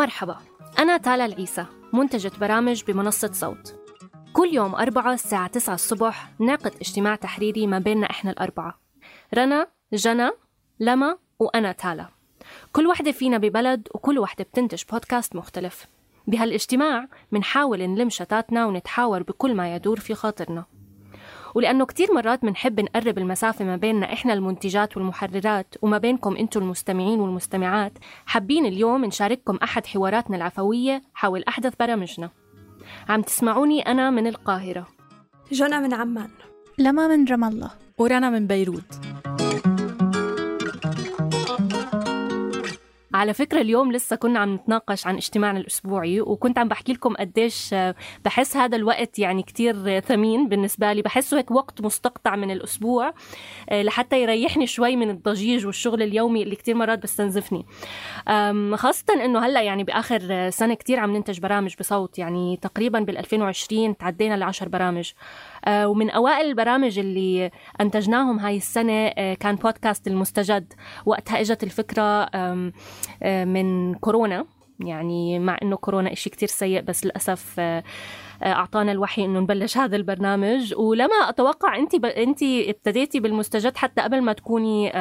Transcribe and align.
مرحبا 0.00 0.36
أنا 0.78 0.96
تالا 0.96 1.24
العيسى 1.24 1.66
منتجة 1.92 2.32
برامج 2.40 2.84
بمنصة 2.84 3.30
صوت. 3.32 3.74
كل 4.32 4.48
يوم 4.52 4.74
أربعة 4.74 5.12
الساعة 5.12 5.46
9 5.46 5.74
الصبح 5.74 6.30
نعقد 6.38 6.74
اجتماع 6.80 7.16
تحريري 7.16 7.66
ما 7.66 7.78
بيننا 7.78 8.10
إحنا 8.10 8.30
الأربعة. 8.30 8.80
رنا 9.34 9.66
جنى 9.92 10.30
لما 10.80 11.18
وأنا 11.38 11.72
تالا. 11.72 12.08
كل 12.72 12.86
وحدة 12.86 13.12
فينا 13.12 13.38
ببلد 13.38 13.88
وكل 13.94 14.18
وحدة 14.18 14.44
بتنتج 14.44 14.82
بودكاست 14.92 15.36
مختلف. 15.36 15.86
بهالاجتماع 16.26 17.08
منحاول 17.32 17.82
نلم 17.82 18.08
شتاتنا 18.08 18.66
ونتحاور 18.66 19.22
بكل 19.22 19.54
ما 19.54 19.74
يدور 19.74 20.00
في 20.00 20.14
خاطرنا. 20.14 20.64
ولأنه 21.54 21.86
كتير 21.86 22.12
مرات 22.14 22.44
منحب 22.44 22.80
نقرب 22.80 23.18
المسافة 23.18 23.64
ما 23.64 23.76
بيننا 23.76 24.12
إحنا 24.12 24.32
المنتجات 24.32 24.96
والمحررات 24.96 25.74
وما 25.82 25.98
بينكم 25.98 26.36
أنتم 26.36 26.62
المستمعين 26.62 27.20
والمستمعات. 27.20 27.92
حابين 28.26 28.66
اليوم 28.66 29.04
نشارككم 29.04 29.58
أحد 29.62 29.86
حواراتنا 29.86 30.36
العفوية 30.36 31.02
حول 31.14 31.44
أحدث 31.48 31.74
برامجنا. 31.80 32.30
عم 33.08 33.22
تسمعوني 33.22 33.82
أنا 33.82 34.10
من 34.10 34.26
القاهرة. 34.26 34.86
جنى 35.52 35.78
من 35.78 35.94
عمان. 35.94 36.30
لما 36.78 37.08
من 37.08 37.24
رام 37.28 37.44
الله. 37.44 37.70
ورنا 37.98 38.30
من 38.30 38.46
بيروت. 38.46 39.19
على 43.20 43.34
فكرة 43.34 43.60
اليوم 43.60 43.92
لسه 43.92 44.16
كنا 44.16 44.38
عم 44.38 44.54
نتناقش 44.54 45.06
عن 45.06 45.16
اجتماعنا 45.16 45.58
الأسبوعي 45.58 46.20
وكنت 46.20 46.58
عم 46.58 46.68
بحكي 46.68 46.92
لكم 46.92 47.14
قديش 47.14 47.74
بحس 48.24 48.56
هذا 48.56 48.76
الوقت 48.76 49.18
يعني 49.18 49.42
كتير 49.42 50.00
ثمين 50.00 50.48
بالنسبة 50.48 50.92
لي. 50.92 51.02
بحسه 51.02 51.38
هيك 51.38 51.50
وقت 51.50 51.80
مستقطع 51.80 52.36
من 52.36 52.50
الأسبوع 52.50 53.14
لحتى 53.72 54.22
يريحني 54.22 54.66
شوي 54.66 54.96
من 54.96 55.10
الضجيج 55.10 55.66
والشغل 55.66 56.02
اليومي 56.02 56.42
اللي 56.42 56.56
كتير 56.56 56.74
مرات 56.74 57.02
بستنزفني. 57.02 57.66
خاصة 58.74 59.24
أنه 59.24 59.46
هلأ 59.46 59.62
يعني 59.62 59.84
بآخر 59.84 60.50
سنة 60.50 60.74
كتير 60.74 60.98
عم 60.98 61.16
ننتج 61.16 61.40
برامج 61.40 61.74
بصوت 61.80 62.18
يعني 62.18 62.58
تقريبا 62.62 63.00
بال 63.00 63.18
2020 63.18 63.96
تعدينا 63.96 64.34
لعشر 64.34 64.68
برامج. 64.68 65.10
ومن 65.68 66.10
أوائل 66.10 66.46
البرامج 66.46 66.98
اللي 66.98 67.50
أنتجناهم 67.80 68.38
هاي 68.38 68.56
السنة 68.56 69.08
كان 69.34 69.56
بودكاست 69.56 70.06
المستجد 70.06 70.72
وقتها 71.06 71.40
إجت 71.40 71.62
الفكرة 71.62 72.30
من 73.44 73.94
كورونا. 73.94 74.46
يعني 74.84 75.38
مع 75.38 75.58
إنه 75.62 75.76
كورونا 75.76 76.12
إشي 76.12 76.30
كتير 76.30 76.48
سيء 76.48 76.80
بس 76.80 77.04
للأسف 77.04 77.60
أعطانا 78.42 78.92
الوحي 78.92 79.24
إنه 79.24 79.40
نبلش 79.40 79.78
هذا 79.78 79.96
البرنامج. 79.96 80.74
ولما 80.74 81.28
أتوقع 81.28 81.76
انت 81.76 81.96
ب... 81.96 82.04
انت 82.04 82.42
ابتديتي 82.42 83.20
بالمستجد 83.20 83.76
حتى 83.76 84.02
قبل 84.02 84.22
ما 84.22 84.32
تكوني 84.32 84.92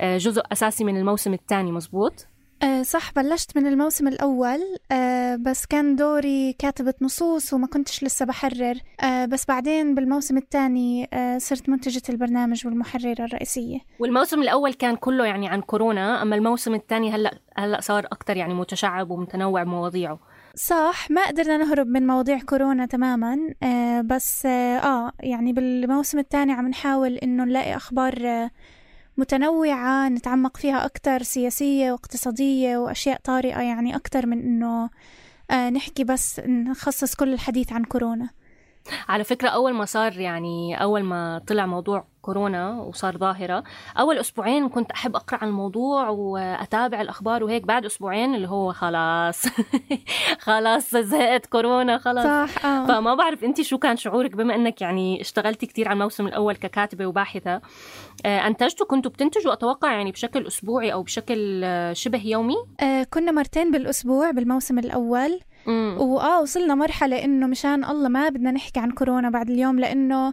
جزء 0.00 0.42
أساسي 0.52 0.84
من 0.84 0.96
الموسم 0.96 1.32
الثاني 1.34 1.72
مزبوط؟ 1.72 2.26
أه 2.62 2.82
صح 2.82 3.12
بلشت 3.12 3.56
من 3.56 3.66
الموسم 3.66 4.08
الأول 4.08 4.60
أه 4.92 5.36
بس 5.36 5.66
كان 5.66 5.96
دوري 5.96 6.52
كاتبة 6.52 6.94
نصوص 7.00 7.52
وما 7.52 7.66
كنتش 7.66 8.04
لسه 8.04 8.26
بحرر. 8.26 8.74
أه 9.00 9.24
بس 9.24 9.44
بعدين 9.48 9.94
بالموسم 9.94 10.36
الثاني 10.36 11.08
صرت 11.38 11.68
منتجة 11.68 12.02
البرنامج 12.08 12.66
والمحررة 12.66 13.24
الرئيسية. 13.24 13.78
والموسم 13.98 14.42
الأول 14.42 14.72
كان 14.74 14.96
كله 14.96 15.24
يعني 15.26 15.48
عن 15.48 15.60
كورونا 15.60 16.22
أما 16.22 16.36
الموسم 16.36 16.74
الثاني 16.74 17.10
هلأ 17.12 17.38
هلأ 17.56 17.80
صار 17.80 18.06
أكتر 18.12 18.36
يعني 18.36 18.54
متشعب 18.54 19.10
ومتنوع 19.10 19.62
بمواضيعه. 19.62 20.18
صح 20.56 21.10
ما 21.10 21.26
قدرنا 21.26 21.56
نهرب 21.56 21.86
من 21.86 22.06
مواضيع 22.06 22.38
كورونا 22.38 22.86
تماما 22.86 23.38
آه 23.62 24.00
بس 24.00 24.46
آه, 24.46 25.12
يعني 25.20 25.52
بالموسم 25.52 26.18
الثاني 26.18 26.52
عم 26.52 26.68
نحاول 26.68 27.14
إنه 27.16 27.44
نلاقي 27.44 27.76
أخبار 27.76 28.14
آه 28.26 28.50
متنوعة 29.16 30.08
نتعمق 30.08 30.56
فيها 30.56 30.84
أكتر 30.84 31.22
سياسية 31.22 31.92
واقتصادية 31.92 32.76
وأشياء 32.76 33.20
طارئة 33.24 33.60
يعني 33.60 33.96
أكتر 33.96 34.26
من 34.26 34.38
إنه 34.40 34.90
آه 35.50 35.70
نحكي 35.70 36.04
بس 36.04 36.40
نخصص 36.46 37.14
كل 37.14 37.32
الحديث 37.32 37.72
عن 37.72 37.84
كورونا. 37.84 38.30
على 39.08 39.24
فكرة 39.24 39.48
أول 39.48 39.74
ما 39.74 39.84
صار 39.84 40.18
يعني 40.20 40.82
أول 40.82 41.02
ما 41.02 41.40
طلع 41.46 41.66
موضوع 41.66 42.04
كورونا 42.22 42.80
وصار 42.80 43.16
ظاهرة 43.18 43.64
أول 43.98 44.18
أسبوعين 44.18 44.68
كنت 44.68 44.90
أحب 44.90 45.16
أقرأ 45.16 45.38
عن 45.42 45.48
الموضوع 45.48 46.08
وأتابع 46.08 47.00
الأخبار 47.00 47.44
وهيك 47.44 47.62
بعد 47.66 47.84
أسبوعين 47.84 48.34
اللي 48.34 48.48
هو 48.48 48.72
خلاص 48.72 49.46
خلاص 50.46 50.96
زهقت 50.96 51.46
كورونا 51.46 51.98
خلاص. 51.98 52.50
صح 52.50 52.66
آه. 52.66 52.86
فما 52.86 53.14
بعرف 53.14 53.44
أنت 53.44 53.60
شو 53.60 53.78
كان 53.78 53.96
شعورك 53.96 54.36
بما 54.36 54.54
أنك 54.54 54.80
يعني 54.80 55.20
اشتغلتي 55.20 55.66
كتير 55.66 55.88
على 55.88 55.96
الموسم 55.96 56.26
الأول 56.26 56.56
ككاتبة 56.56 57.06
وباحثة. 57.06 57.60
آه 58.26 58.46
أنتجتوا 58.46 58.86
كنتوا 58.86 59.10
بتنتجوا 59.10 59.52
أتوقع 59.52 59.92
يعني 59.92 60.12
بشكل 60.12 60.46
أسبوعي 60.46 60.92
أو 60.92 61.02
بشكل 61.02 61.66
شبه 61.92 62.26
يومي؟ 62.26 62.56
آه 62.80 63.02
كنا 63.02 63.32
مرتين 63.32 63.70
بالأسبوع 63.70 64.30
بالموسم 64.30 64.78
الأول. 64.78 65.40
وآه 65.68 66.40
وصلنا 66.40 66.74
مرحلة 66.74 67.24
إنه 67.24 67.46
مشان 67.46 67.84
الله 67.84 68.08
ما 68.08 68.28
بدنا 68.28 68.50
نحكي 68.50 68.80
عن 68.80 68.90
كورونا 68.90 69.30
بعد 69.30 69.50
اليوم 69.50 69.78
لإنه 69.78 70.32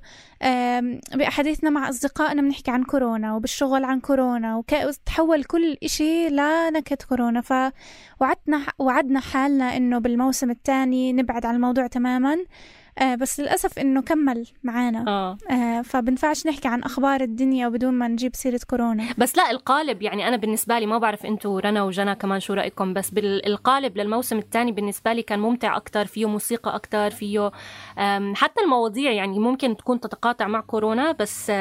بأحاديثنا 1.16 1.69
مع 1.69 1.90
أصدقائنا 1.90 2.42
بنحكي 2.42 2.72
عن 2.72 2.84
كورونا 2.84 3.36
وبالشغل 3.36 3.84
عن 3.84 4.00
كورونا 4.00 4.56
وتحول 4.56 5.44
كل 5.44 5.78
إشي 5.84 6.30
لنكهة 6.30 6.97
كورونا. 7.09 7.41
فوعدنا 7.41 8.62
وعدنا 8.80 9.20
حالنا 9.20 9.78
إنه 9.78 10.00
بالموسم 10.00 10.52
الثاني 10.52 11.14
نبعد 11.14 11.46
عن 11.46 11.56
الموضوع 11.56 11.88
تماما. 11.88 12.38
آه 12.97 13.16
بس 13.16 13.40
للأسف 13.40 13.79
إنه 13.79 14.02
كمل 14.02 14.47
معانا. 14.63 15.06
آه. 15.07 15.38
آه 15.53 15.81
فبنفعش 15.81 16.47
نحكي 16.47 16.68
عن 16.68 16.84
أخبار 16.84 17.22
الدنيا 17.22 17.69
بدون 17.69 17.94
ما 17.94 18.07
نجيب 18.07 18.35
سيرة 18.35 18.59
كورونا. 18.69 19.03
بس 19.18 19.38
لا 19.38 19.52
القالب 19.52 20.02
يعني 20.02 20.28
أنا 20.28 20.38
بالنسبة 20.38 20.79
لي 20.79 20.85
ما 20.85 20.97
بعرف 20.97 21.25
أنتوا 21.25 21.59
رنا 21.59 21.84
وجنى 21.84 22.16
كمان 22.16 22.40
شو 22.40 22.53
رأيكم 22.53 22.94
بس 22.94 23.09
بالقالب 23.09 23.97
للموسم 23.97 24.38
الثاني 24.38 24.72
بالنسبة 24.72 25.13
لي 25.13 25.22
كان 25.22 25.40
ممتع 25.40 25.78
أكتر 25.78 26.06
فيه 26.06 26.25
موسيقى 26.25 26.75
أكتر 26.75 27.09
فيه 27.09 27.52
حتى 28.34 28.62
المواضيع 28.62 29.12
يعني 29.12 29.40
ممكن 29.40 29.78
تكون 29.78 30.00
تتقاطع 30.00 30.47
مع 30.47 30.62
كورونا 30.62 31.12
بس 31.12 31.52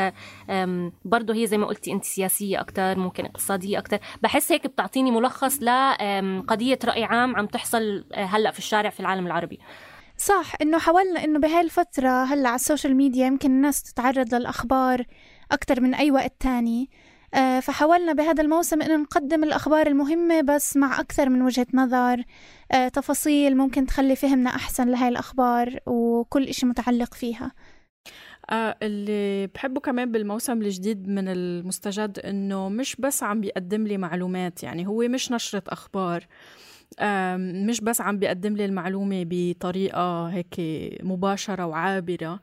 برضه 1.04 1.34
هي 1.34 1.46
زي 1.46 1.58
ما 1.58 1.66
قلتي 1.66 1.92
أنت 1.92 2.04
سياسية 2.04 2.60
أكتر 2.60 2.98
ممكن 2.98 3.24
اقتصادية 3.24 3.78
أكتر. 3.78 3.98
بحس 4.22 4.52
هيك 4.52 4.66
بتعطيني 4.66 5.10
ملخص 5.10 5.62
لقضية 5.62 6.78
رأي 6.84 7.04
عام 7.04 7.36
عم 7.36 7.46
تحصل 7.46 8.04
هلأ 8.14 8.50
في 8.50 8.58
الشارع 8.58 8.90
في 8.90 9.00
العالم 9.00 9.26
العربي. 9.26 9.58
صح 10.20 10.52
إنه 10.62 10.78
حاولنا 10.78 11.24
إنه 11.24 11.38
بهاي 11.38 11.60
الفترة 11.60 12.24
هلأ 12.24 12.48
على 12.48 12.56
ال 12.56 12.62
social 12.62 12.96
media 12.96 13.26
يمكن 13.26 13.50
الناس 13.50 13.82
تتعرض 13.82 14.34
للأخبار 14.34 15.04
أكثر 15.52 15.80
من 15.80 15.94
أي 15.94 16.10
وقت 16.10 16.34
تاني. 16.40 16.90
آه 17.34 17.60
فحاولنا 17.60 18.12
بهذا 18.12 18.42
الموسم 18.42 18.82
إنه 18.82 18.96
نقدم 18.96 19.44
الأخبار 19.44 19.86
المهمة 19.86 20.40
بس 20.40 20.76
مع 20.76 21.00
أكثر 21.00 21.28
من 21.28 21.42
وجهة 21.42 21.66
نظر. 21.74 22.24
آه 22.72 22.88
تفاصيل 22.88 23.56
ممكن 23.56 23.86
تخلي 23.86 24.16
فهمنا 24.16 24.50
أحسن 24.50 24.88
لهاي 24.88 25.08
الأخبار 25.08 25.78
وكل 25.86 26.44
إشي 26.44 26.66
متعلق 26.66 27.14
فيها. 27.14 27.52
آه 28.50 28.76
اللي 28.82 29.46
بحبه 29.46 29.80
كمان 29.80 30.12
بالموسم 30.12 30.62
الجديد 30.62 31.08
من 31.08 31.28
المستجد 31.28 32.18
إنه 32.18 32.68
مش 32.68 32.96
بس 32.96 33.22
عم 33.22 33.40
بيقدم 33.40 33.86
لي 33.86 33.98
معلومات 33.98 34.62
يعني 34.62 34.86
هو 34.86 35.08
مش 35.08 35.32
نشرة 35.32 35.62
أخبار. 35.68 36.26
مش 37.66 37.80
بس 37.80 38.00
عم 38.00 38.18
بيقدم 38.18 38.56
لي 38.56 38.64
المعلومة 38.64 39.24
بطريقة 39.26 40.26
هيك 40.26 40.54
مباشرة 41.02 41.66
وعابرة 41.66 42.40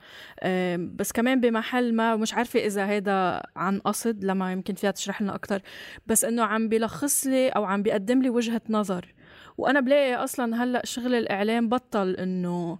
بس 0.76 1.12
كمان 1.12 1.40
بمحل 1.40 1.94
ما 1.94 2.16
مش 2.16 2.34
عارفة 2.34 2.60
إذا 2.60 2.84
هذا 2.84 3.42
عن 3.56 3.78
قصد 3.78 4.24
لما 4.24 4.52
يمكن 4.52 4.74
فيها 4.74 4.90
تشرح 4.90 5.22
لنا 5.22 5.34
أكتر 5.34 5.62
بس 6.06 6.24
إنه 6.24 6.42
عم 6.42 6.68
بيلخص 6.68 7.26
لي 7.26 7.48
أو 7.48 7.64
عم 7.64 7.82
بيقدم 7.82 8.22
لي 8.22 8.30
وجهة 8.30 8.62
نظر. 8.70 9.14
وأنا 9.58 9.80
بلاقي 9.80 10.14
أصلا 10.14 10.64
هلأ 10.64 10.82
شغل 10.84 11.14
الإعلام 11.14 11.68
بطل 11.68 12.14
إنه 12.14 12.78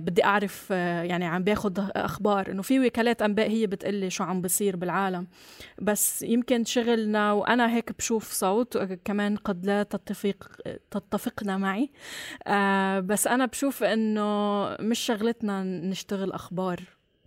بدي 0.00 0.24
أعرف 0.24 0.68
آه 0.72 1.02
يعني 1.02 1.26
عم 1.26 1.44
باخد 1.44 1.78
أخبار 1.96 2.50
إنه 2.50 2.62
في 2.62 2.80
وكالات 2.80 3.22
أنباء 3.22 3.50
هي 3.50 3.66
بتقلي 3.66 4.10
شو 4.10 4.24
عم 4.24 4.40
بصير 4.40 4.76
بالعالم. 4.76 5.26
بس 5.82 6.22
يمكن 6.22 6.64
شغلنا 6.64 7.32
وأنا 7.32 7.74
هيك 7.74 7.92
بشوف 7.98 8.32
صوت 8.32 8.78
كمان 8.78 9.36
قد 9.36 9.66
لا 9.66 9.82
تتفق 9.82 10.48
تتفقنا 10.90 11.56
معي. 11.56 11.90
آه 12.46 13.00
بس 13.00 13.26
أنا 13.26 13.46
بشوف 13.46 13.82
إنه 13.82 14.64
مش 14.80 14.98
شغلتنا 14.98 15.62
نشتغل 15.62 16.32
أخبار. 16.32 16.80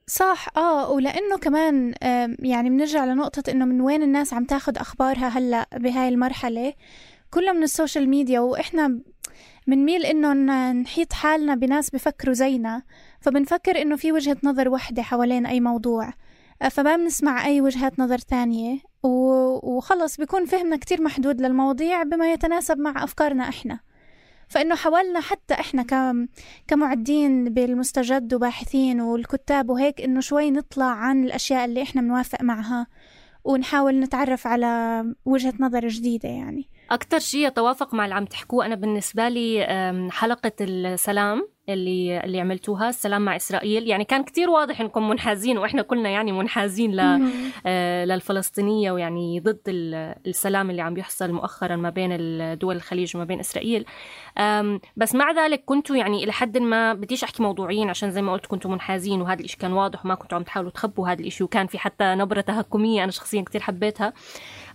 صح 0.07 0.47
آه 0.57 0.91
ولأنه 0.91 1.37
كمان 1.37 1.93
آه 2.03 2.35
يعني 2.39 2.69
بنرجع 2.69 3.05
لنقطة 3.05 3.51
إنه 3.51 3.65
من 3.65 3.81
وين 3.81 4.03
الناس 4.03 4.33
عم 4.33 4.45
تاخد 4.45 4.77
أخبارها 4.77 5.27
هلأ 5.27 5.67
بهاي 5.73 6.09
المرحلة؟ 6.09 6.73
كلها 7.31 7.53
من 7.53 7.63
ال 7.63 7.70
social 7.70 8.09
media 8.09 8.39
وإحنا 8.39 8.99
منميل 9.67 10.05
إنه 10.05 10.33
نحيط 10.71 11.13
حالنا 11.13 11.55
بناس 11.55 11.89
بفكروا 11.89 12.33
زينا 12.33 12.83
فبنفكر 13.21 13.81
إنه 13.81 13.95
في 13.95 14.11
وجهة 14.11 14.37
نظر 14.43 14.69
وحدة 14.69 15.01
حوالين 15.01 15.45
أي 15.45 15.59
موضوع. 15.59 16.13
فما 16.71 16.95
بنسمع 16.95 17.45
أي 17.45 17.61
وجهات 17.61 17.99
نظر 17.99 18.17
تانية 18.17 18.79
وخلص 19.03 20.17
بيكون 20.17 20.45
فهمنا 20.45 20.77
كتير 20.77 21.01
محدود 21.01 21.41
للمواضيع 21.41 22.03
بما 22.03 22.31
يتناسب 22.31 22.77
مع 22.77 23.03
أفكارنا 23.03 23.49
إحنا. 23.49 23.79
فإنه 24.49 24.75
حاولنا 24.75 25.19
حتى 25.19 25.53
إحنا 25.53 25.83
كمعدين 26.67 27.53
بالمستجد 27.53 28.33
وباحثين 28.33 29.01
والكتاب 29.01 29.69
وهيك 29.69 30.01
إنه 30.01 30.19
شوي 30.19 30.51
نطلع 30.51 30.85
عن 30.85 31.23
الأشياء 31.23 31.65
اللي 31.65 31.81
إحنا 31.81 32.01
بنوافق 32.01 32.41
معها 32.41 32.87
ونحاول 33.43 33.99
نتعرف 33.99 34.47
على 34.47 35.03
وجهة 35.25 35.53
نظر 35.59 35.87
جديدة 35.87 36.29
يعني. 36.29 36.69
أكتر 36.91 37.19
شيء 37.19 37.47
يتوافق 37.47 37.93
مع 37.93 38.03
اللي 38.03 38.15
عم 38.15 38.25
تحكوه 38.25 38.65
أنا 38.65 38.75
بالنسبة 38.75 39.29
لي 39.29 39.67
حلقة 40.11 40.51
السلام. 40.61 41.49
اللي 41.69 42.19
اللي 42.23 42.39
عملتوها. 42.39 42.89
السلام 42.89 43.25
مع 43.25 43.35
إسرائيل. 43.35 43.87
يعني 43.87 44.03
كان 44.03 44.23
كتير 44.23 44.49
واضح 44.49 44.81
إنكم 44.81 45.09
منحازين 45.09 45.57
وإحنا 45.57 45.81
كلنا 45.81 46.09
يعني 46.09 46.31
منحازين 46.31 46.95
ل 46.95 47.31
آه 47.65 48.05
للفلسطينية 48.05 48.91
ويعني 48.91 49.39
ضد 49.39 49.61
السلام 50.27 50.69
اللي 50.69 50.81
عم 50.81 50.93
بيحصل 50.93 51.31
مؤخرا 51.31 51.75
ما 51.75 51.89
بين 51.89 52.09
دول 52.57 52.75
الخليج 52.75 53.15
وما 53.15 53.25
بين 53.25 53.39
إسرائيل. 53.39 53.85
بس 54.97 55.15
مع 55.15 55.31
ذلك 55.31 55.63
كنتوا 55.65 55.95
يعني 55.95 56.23
إلى 56.23 56.31
حد 56.31 56.57
ما 56.57 56.93
بديش 56.93 57.23
أحكي 57.23 57.43
موضوعيين 57.43 57.89
عشان 57.89 58.11
زي 58.11 58.21
ما 58.21 58.33
قلت 58.33 58.45
كنتوا 58.45 58.71
منحازين 58.71 59.21
وهذا 59.21 59.41
الشيء 59.41 59.59
كان 59.59 59.73
واضح 59.73 60.05
وما 60.05 60.15
كنتوا 60.15 60.37
عم 60.37 60.43
تحاولوا 60.43 60.71
تخبوا 60.71 61.07
هذا 61.07 61.21
الشيء 61.21 61.45
وكان 61.45 61.67
في 61.67 61.79
حتى 61.79 62.15
نبرة 62.15 62.41
تهكمية 62.41 63.03
أنا 63.03 63.11
شخصيا 63.11 63.41
كتير 63.41 63.61
حبيتها. 63.61 64.13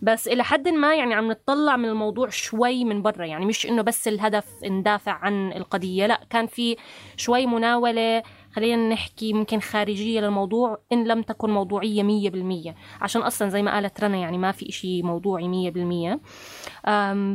بس 0.02 0.28
إلى 0.28 0.44
حد 0.44 0.68
ما 0.68 0.94
يعني 0.94 1.14
عم 1.14 1.28
نطلع 1.30 1.76
من 1.76 1.88
الموضوع 1.88 2.28
شوي 2.28 2.84
من 2.84 3.02
برا. 3.02 3.24
يعني 3.24 3.46
مش 3.46 3.66
إنه 3.66 3.82
بس 3.82 4.08
الهدف 4.08 4.46
ندافع 4.64 5.12
عن 5.12 5.52
القضية 5.52 6.06
لا 6.06 6.20
كان 6.30 6.46
في 6.46 6.76
شوي 7.16 7.46
مناولة. 7.46 8.22
خلينا 8.52 8.88
نحكي 8.88 9.32
ممكن 9.32 9.60
خارجية 9.60 10.20
للموضوع 10.20 10.78
إن 10.92 11.04
لم 11.04 11.22
تكن 11.22 11.50
موضوعية 11.50 12.02
مية 12.02 12.30
بالمية. 12.30 12.74
عشان 13.00 13.22
أصلا 13.22 13.48
زي 13.48 13.62
ما 13.62 13.74
قالت 13.74 14.04
رنا 14.04 14.16
يعني 14.16 14.38
ما 14.38 14.52
في 14.52 14.68
إشي 14.68 15.02
موضوعي 15.02 15.48
مية 15.48 15.70
بالمية. 15.70 16.20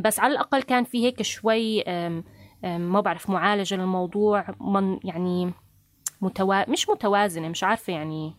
بس 0.04 0.20
على 0.20 0.32
الأقل 0.32 0.62
كان 0.62 0.84
في 0.84 1.04
هيك 1.06 1.22
شوي 1.22 1.84
ما 2.62 3.00
بعرف 3.00 3.30
معالجة 3.30 3.74
للموضوع 3.74 4.44
من 4.60 4.98
يعني 5.04 5.52
متوا... 6.20 6.70
مش 6.70 6.88
متوازنة 6.88 7.48
مش 7.48 7.64
عارفة 7.64 7.92
يعني. 7.92 8.36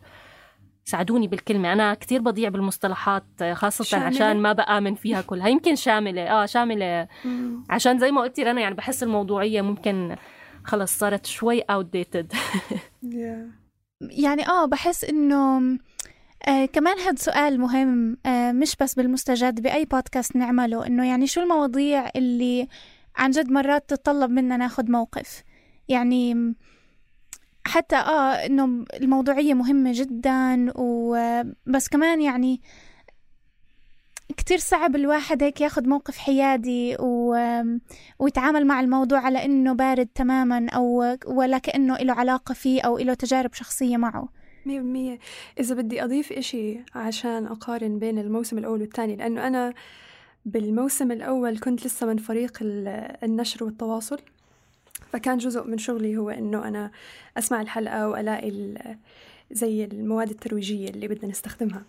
ساعدوني 0.86 1.28
بالكلمة. 1.28 1.74
أنا 1.74 1.94
كتير 1.94 2.22
بضيع 2.22 2.50
بالمصطلحات 2.50 3.24
خاصة 3.54 3.84
شاملة. 3.84 4.08
عشان 4.08 4.42
ما 4.42 4.54
بآمن 4.54 4.96
فيها 4.96 5.22
كلها. 5.22 5.48
يمكن 5.48 5.76
شاملة. 5.76 6.22
آه 6.22 6.46
شاملة. 6.46 7.08
عشان 7.70 8.00
زي 8.00 8.12
ما 8.12 8.22
قلتي 8.22 8.44
رنا 8.44 8.62
يعني 8.62 8.76
بحس 8.76 9.04
الموضوعية 9.04 9.62
ممكن 9.62 10.16
خلص 10.70 10.98
صارت 10.98 11.26
شوي 11.26 11.62
outdated. 11.62 12.38
يعني 14.02 14.48
آه 14.48 14.66
بحس 14.66 15.04
إنه 15.04 15.78
آه 16.48 16.66
كمان 16.66 17.00
هاد 17.00 17.20
سؤال 17.20 17.60
مهم 17.60 18.18
آه 18.26 18.52
مش 18.52 18.76
بس 18.82 18.96
بالمستجد 18.96 19.62
بأي 19.62 19.86
بودكاست 19.86 20.36
نعمله 20.36 20.88
إنه 20.88 21.08
يعني 21.08 21.28
شو 21.28 21.42
المواضيع 21.42 22.10
اللي 22.16 22.68
عن 23.16 23.32
جد 23.32 23.52
مرات 23.52 23.90
تتطلب 23.90 24.32
منا 24.32 24.58
ناخد 24.58 24.90
موقف؟ 24.90 25.44
يعني 25.88 26.54
حتى 27.66 27.96
آه 27.96 28.46
إنه 28.46 28.86
الموضوعية 28.94 29.54
مهمة 29.54 29.92
جدا 29.94 30.74
وبس 30.76 31.88
كمان 31.88 32.22
يعني 32.22 32.62
كتير 34.38 34.58
صعب 34.58 34.96
الواحد 34.96 35.44
هيك 35.44 35.62
ياخد 35.62 35.88
موقف 35.88 36.18
حيادي 36.18 36.96
و... 37.00 37.36
ويتعامل 38.20 38.68
مع 38.68 38.80
الموضوع 38.80 39.20
على 39.20 39.46
إنه 39.46 39.74
بارد 39.74 40.08
تماما 40.16 40.70
أو 40.70 41.18
ولا 41.26 41.58
كأنه 41.58 41.98
له 41.98 42.14
علاقة 42.14 42.54
فيه 42.54 42.82
أو 42.82 42.98
له 42.98 43.14
تجارب 43.14 43.54
شخصية 43.54 43.98
معه. 43.98 44.30
مية 44.66 44.80
بالمية. 44.80 45.20
إذا 45.60 45.76
بدي 45.76 46.04
أضيف 46.04 46.32
إشي 46.32 46.80
عشان 46.96 47.46
أقارن 47.46 48.00
بين 48.00 48.20
الموسم 48.20 48.58
الأول 48.58 48.82
والثاني 48.82 49.16
لأنه 49.16 49.48
أنا 49.48 49.74
بالموسم 50.46 51.12
الأول 51.12 51.60
كنت 51.60 51.86
لسه 51.86 52.08
من 52.08 52.18
فريق 52.18 52.58
النشر 53.24 53.64
والتواصل 53.64 54.20
فكان 55.12 55.38
جزء 55.38 55.64
من 55.68 55.78
شغلي 55.78 56.18
هو 56.18 56.30
إنه 56.30 56.68
أنا 56.68 56.92
أسمع 57.38 57.62
الحلقة 57.62 58.10
وألاقي 58.10 58.50
زي 59.52 59.86
المواد 59.86 60.30
الترويجية 60.30 60.90
اللي 60.90 61.08
بدنا 61.08 61.32
نستخدمها. 61.32 61.84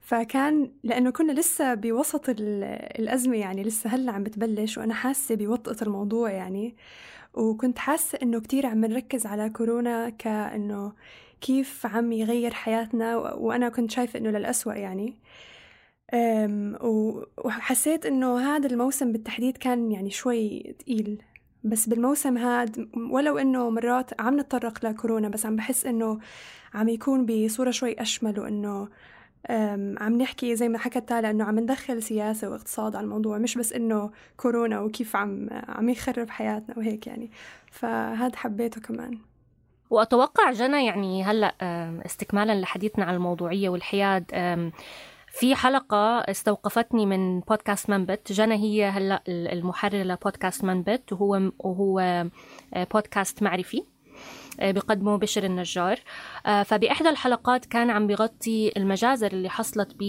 فكان 0.00 0.70
لأنه 0.84 1.10
كنا 1.10 1.32
لسه 1.32 1.74
بوسط 1.74 2.24
الأزمة 2.98 3.36
يعني 3.36 3.62
لسه 3.62 3.90
هلأ 3.90 4.12
عم 4.12 4.22
بتبلش 4.22 4.78
وأنا 4.78 4.94
حاسة 4.94 5.34
بوطئة 5.34 5.76
الموضوع 5.82 6.30
يعني. 6.30 6.74
وكنت 7.34 7.78
حاسة 7.78 8.18
إنه 8.22 8.40
كتير 8.40 8.66
عم 8.66 8.84
نركز 8.84 9.26
على 9.26 9.50
كورونا 9.50 10.08
كأنه 10.08 10.92
كيف 11.40 11.86
عم 11.86 12.12
يغير 12.12 12.54
حياتنا 12.54 13.16
وأنا 13.16 13.68
كنت 13.68 13.90
شايفة 13.90 14.18
إنه 14.18 14.30
للأسوأ 14.30 14.74
يعني. 14.74 15.14
وحسيت 17.44 18.06
إنه 18.06 18.38
هذا 18.38 18.66
الموسم 18.66 19.12
بالتحديد 19.12 19.56
كان 19.56 19.92
يعني 19.92 20.10
شوي 20.10 20.74
تقيل. 20.78 21.22
بس 21.64 21.88
بالموسم 21.88 22.38
هاد 22.38 22.88
ولو 23.10 23.38
إنه 23.38 23.70
مرات 23.70 24.20
عم 24.20 24.40
نتطرق 24.40 24.86
لكورونا 24.86 25.28
بس 25.28 25.46
عم 25.46 25.56
بحس 25.56 25.86
إنه 25.86 26.18
عم 26.74 26.88
يكون 26.88 27.26
بصورة 27.26 27.70
شوي 27.70 28.02
أشمل 28.02 28.40
وإنه 28.40 28.88
عم 30.00 30.18
نحكي 30.18 30.56
زي 30.56 30.68
ما 30.68 30.78
حكت 30.78 31.08
تالا 31.08 31.30
إنه 31.30 31.44
عم 31.44 31.58
ندخل 31.58 32.02
سياسة 32.02 32.48
واقتصاد 32.48 32.96
على 32.96 33.04
الموضوع 33.04 33.38
مش 33.38 33.58
بس 33.58 33.72
إنه 33.72 34.10
كورونا 34.36 34.80
وكيف 34.80 35.16
عم 35.16 35.48
عم 35.68 35.88
يخرب 35.88 36.30
حياتنا 36.30 36.78
وهيك 36.78 37.06
يعني. 37.06 37.30
فهذا 37.70 38.36
حبيته 38.36 38.80
كمان. 38.80 39.18
وأتوقع 39.90 40.52
جنى 40.52 40.86
يعني 40.86 41.24
هلأ 41.24 41.54
استكمالا 42.06 42.60
لحديثنا 42.60 43.04
عن 43.04 43.14
الموضوعية 43.14 43.68
والحياد 43.68 44.24
في 45.38 45.54
حلقة 45.54 46.18
استوقفتني 46.18 47.06
من 47.06 47.40
بودكاست 47.40 47.90
منبت 47.90 48.32
جنى 48.32 48.54
هي 48.54 48.84
هلأ 48.84 49.22
المحررة 49.28 50.02
لبودكاست 50.02 50.64
منبت 50.64 51.12
وهو 51.12 51.52
وهو 51.58 52.26
بودكاست 52.92 53.42
معرفي 53.42 53.82
آه، 54.60 54.70
بقدمه 54.70 55.16
بشر 55.16 55.44
النجار. 55.44 55.98
آه، 56.46 56.62
فبإحدى 56.62 57.08
الحلقات 57.08 57.66
كان 57.66 57.90
عم 57.90 58.06
بغطي 58.06 58.72
المجازر 58.76 59.32
اللي 59.32 59.50
حصلت 59.50 59.94
ب 59.98 60.02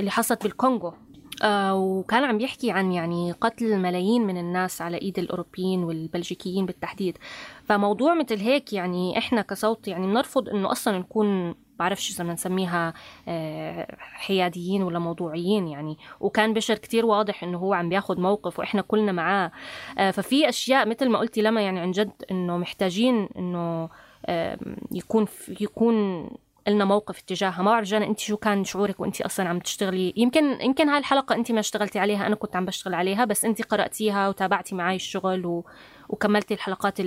اللي 0.00 0.10
حصلت 0.10 0.42
بالكونغو. 0.42 0.94
آه، 1.42 1.74
وكان 1.74 2.24
عم 2.24 2.38
بيحكي 2.38 2.70
عن 2.70 2.92
يعني 2.92 3.32
قتل 3.32 3.78
ملايين 3.78 4.26
من 4.26 4.36
الناس 4.36 4.82
على 4.82 4.96
إيد 4.96 5.18
الأوروبيين 5.18 5.84
والبلجيكيين 5.84 6.66
بالتحديد. 6.66 7.18
فموضوع 7.64 8.14
مثل 8.14 8.38
هيك 8.38 8.72
يعني 8.72 9.18
إحنا 9.18 9.42
كصوت 9.42 9.88
يعني 9.88 10.06
بنرفض 10.06 10.48
إنه 10.48 10.72
أصلا 10.72 10.98
نكون 10.98 11.54
بعرفش 11.78 12.10
إذا 12.10 12.24
بدنا 12.24 12.34
نسميها 12.34 12.94
آه، 13.28 13.96
حياديين 13.98 14.82
ولا 14.82 14.98
موضوعيين 14.98 15.68
يعني. 15.68 15.98
وكان 16.20 16.54
بشر 16.54 16.74
كتير 16.74 17.06
واضح 17.06 17.44
إنه 17.44 17.58
هو 17.58 17.74
عم 17.74 17.88
بياخد 17.88 18.18
موقف 18.18 18.58
وإحنا 18.58 18.82
كلنا 18.82 19.12
معاه. 19.12 19.52
آه، 19.98 20.10
ففي 20.10 20.48
أشياء 20.48 20.88
مثل 20.88 21.08
ما 21.08 21.18
قلتي 21.18 21.42
لما 21.42 21.60
يعني 21.60 21.80
عن 21.80 21.90
جد 21.90 22.12
إنه 22.30 22.56
محتاجين 22.56 23.28
إنه 23.36 23.88
يكون 24.92 25.26
يكون 25.60 26.28
لنا 26.68 26.84
موقف 26.84 27.18
اتجاهها 27.18 27.62
ما 27.62 27.70
بعرف 27.70 27.88
جانا 27.88 28.06
أنت 28.06 28.18
شو 28.18 28.36
كان 28.36 28.64
شعورك 28.64 29.00
وأنت 29.00 29.20
أصلا 29.20 29.48
عم 29.48 29.58
تشتغلي؟ 29.58 30.12
يمكن 30.16 30.60
يمكن 30.60 30.88
هاي 30.88 30.98
الحلقة 30.98 31.34
أنت 31.34 31.52
ما 31.52 31.60
اشتغلتي 31.60 31.98
عليها 31.98 32.26
أنا 32.26 32.34
كنت 32.34 32.56
عم 32.56 32.64
بشتغل 32.64 32.94
عليها 32.94 33.24
بس 33.24 33.44
أنت 33.44 33.62
قرأتيها 33.62 34.28
وتابعتي 34.28 34.74
معي 34.74 34.96
الشغل 34.96 35.46
و... 35.46 35.66
وكملتي 36.08 36.54
الحلقات 36.54 37.00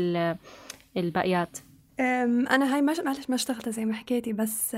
الباقيات. 0.97 1.57
أنا 1.99 2.75
هاي 2.75 2.81
ما 2.81 2.93
معلش 3.05 3.29
ما 3.29 3.35
اشتغلت 3.35 3.69
زي 3.69 3.85
ما 3.85 3.93
حكيتي 3.93 4.33
بس 4.33 4.77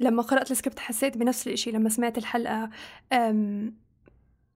لما 0.00 0.22
قرأت 0.22 0.50
السكريبت 0.50 0.78
حسيت 0.78 1.16
بنفس 1.16 1.46
الإشي 1.46 1.70
لما 1.70 1.88
سمعت 1.88 2.18
الحلقة. 2.18 2.70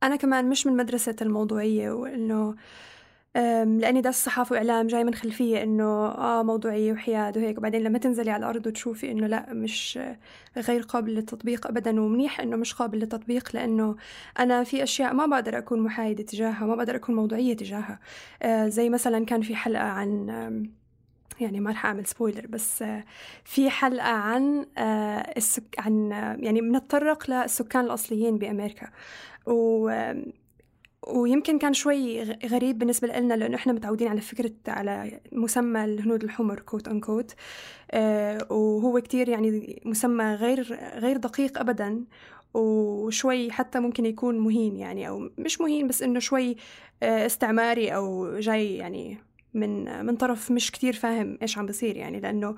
أنا 0.02 0.16
كمان 0.18 0.48
مش 0.48 0.66
من 0.66 0.76
مدرسة 0.76 1.16
الموضوعية 1.22 1.90
وإنه 1.90 2.54
لأني 3.34 4.00
درست 4.00 4.24
صحافة 4.26 4.52
وإعلام 4.54 4.86
جاي 4.86 5.04
من 5.04 5.14
خلفية 5.14 5.62
إنه 5.62 5.84
آه 6.08 6.42
موضوعية 6.42 6.92
وحياد 6.92 7.38
وهيك. 7.38 7.58
وبعدين 7.58 7.82
لما 7.82 7.98
تنزلي 7.98 8.30
على 8.30 8.40
الأرض 8.40 8.66
وتشوفي 8.66 9.10
إنه 9.10 9.26
لأ 9.26 9.52
مش 9.52 9.98
غير 10.56 10.82
قابل 10.82 11.14
للتطبيق 11.14 11.66
أبدا 11.66 12.00
ومنيح 12.00 12.40
إنه 12.40 12.56
مش 12.56 12.74
قابل 12.74 12.98
للتطبيق 12.98 13.48
لأنه 13.54 13.96
أنا 14.38 14.64
في 14.64 14.82
أشياء 14.82 15.14
ما 15.14 15.26
بقدر 15.26 15.58
أكون 15.58 15.80
محايدة 15.80 16.22
تجاهها 16.22 16.66
ما 16.66 16.74
بقدر 16.76 16.96
أكون 16.96 17.14
موضوعية 17.14 17.56
تجاهها. 17.56 18.00
آه 18.42 18.68
زي 18.68 18.90
مثلا 18.90 19.24
كان 19.24 19.42
في 19.42 19.56
حلقة 19.56 19.82
عن 19.84 20.28
يعني 21.40 21.60
ما 21.60 21.70
رح 21.70 21.86
أعمل 21.86 22.06
spoiler 22.06 22.46
بس 22.46 22.84
في 23.44 23.70
حلقة 23.70 24.08
عن 24.08 24.66
آه، 24.78 25.32
السك 25.36 25.74
عن 25.78 26.10
يعني 26.40 26.60
بنتطرق 26.60 27.30
للسكان 27.30 27.84
الأصليين 27.84 28.38
بأمريكا. 28.38 28.88
و 29.46 29.90
ويمكن 31.06 31.58
كان 31.58 31.74
شوي 31.74 32.22
غريب 32.22 32.78
بالنسبة 32.78 33.08
لنا 33.08 33.34
لأنه 33.34 33.56
إحنا 33.56 33.72
متعودين 33.72 34.08
على 34.08 34.20
فكرة 34.20 34.52
على 34.68 35.20
مسمى 35.32 35.84
الهنود 35.84 36.24
الحمر 36.24 36.60
quote 36.60 36.88
unquote 36.88 37.34
وهو 38.50 39.00
كتير 39.00 39.28
يعني 39.28 39.80
مسمى 39.84 40.24
غير 40.24 40.78
غير 40.94 41.16
دقيق 41.16 41.58
أبدا 41.58 42.04
وشوي 42.54 43.50
حتى 43.50 43.80
ممكن 43.80 44.06
يكون 44.06 44.38
مهين 44.38 44.76
يعني 44.76 45.08
أو 45.08 45.30
مش 45.38 45.60
مهين 45.60 45.86
بس 45.88 46.02
إنه 46.02 46.18
شوي 46.20 46.56
آه، 47.02 47.26
استعماري 47.26 47.94
أو 47.94 48.38
جاي 48.38 48.76
يعني 48.76 49.18
من 49.54 50.04
من 50.06 50.16
طرف 50.16 50.50
مش 50.50 50.70
كتير 50.70 50.92
فاهم 50.92 51.38
إيش 51.42 51.58
عم 51.58 51.66
بصير 51.66 51.96
يعني. 51.96 52.20
لأنه 52.20 52.56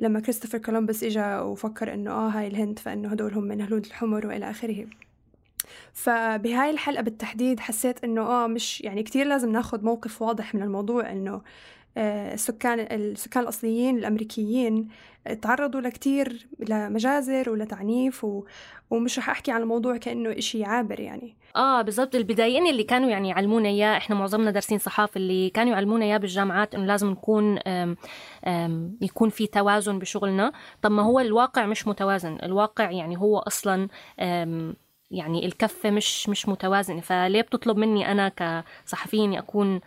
لما 0.00 0.20
كريستوفر 0.20 0.58
كولومبس 0.58 1.04
إجا 1.04 1.40
وفكر 1.40 1.94
إنه 1.94 2.10
آه 2.10 2.28
هاي 2.28 2.46
الهند 2.46 2.78
فإنه 2.78 3.08
هدول 3.08 3.34
هم 3.34 3.44
من 3.44 3.60
هنود 3.60 3.86
الحمر 3.86 4.26
وإلى 4.26 4.50
آخره. 4.50 4.86
فبهاي 5.92 6.70
الحلقة 6.70 7.02
بالتحديد 7.02 7.60
حسيت 7.60 8.04
إنه 8.04 8.22
آه 8.22 8.46
مش 8.46 8.80
يعني 8.80 9.02
كتير 9.02 9.26
لازم 9.26 9.52
ناخد 9.52 9.84
موقف 9.84 10.22
واضح 10.22 10.54
من 10.54 10.62
الموضوع 10.62 11.12
إنه 11.12 11.42
آه، 11.96 12.34
السكان 12.34 12.80
السكان 12.80 13.42
الأصليين 13.42 13.98
الأمريكيين 13.98 14.88
تعرضوا 15.42 15.80
لكتير 15.80 16.46
لمجازر 16.68 17.50
ولتعنيف 17.50 18.24
و... 18.24 18.44
ومش 18.90 19.18
رح 19.18 19.30
أحكي 19.30 19.52
عن 19.52 19.62
الموضوع 19.62 19.96
كأنه 19.96 20.38
إشي 20.38 20.64
عابر 20.64 21.00
يعني. 21.00 21.36
آه 21.56 21.82
بالضبط. 21.82 22.14
البدايين 22.14 22.66
اللي 22.66 22.82
كانوا 22.82 23.10
يعني 23.10 23.28
يعلمونا 23.28 23.68
إياه 23.68 23.96
إحنا 23.96 24.16
معظمنا 24.16 24.50
دارسين 24.50 24.78
صحافة 24.78 25.18
اللي 25.18 25.50
كانوا 25.50 25.72
يعلمونا 25.72 26.04
إياه 26.04 26.16
بالجامعات 26.16 26.74
إنه 26.74 26.84
لازم 26.86 27.10
نكون 27.10 27.58
أم 27.58 27.96
أم 28.46 28.98
يكون 29.00 29.28
في 29.28 29.46
توازن 29.46 29.98
بشغلنا. 29.98 30.52
طب 30.82 30.90
ما 30.90 31.02
هو 31.02 31.20
الواقع 31.20 31.66
مش 31.66 31.86
متوازن. 31.86 32.38
الواقع 32.42 32.90
يعني 32.90 33.18
هو 33.18 33.38
أصلا 33.38 33.88
يعني 35.14 35.46
الكفة 35.46 35.90
مش 35.90 36.28
مش 36.28 36.48
متوازنة 36.48 37.00
فليه 37.00 37.40
بتطلب 37.40 37.76
مني 37.76 38.12
أنا 38.12 38.28
كصحفية 38.86 39.24
إني 39.24 39.38
أكون 39.38 39.80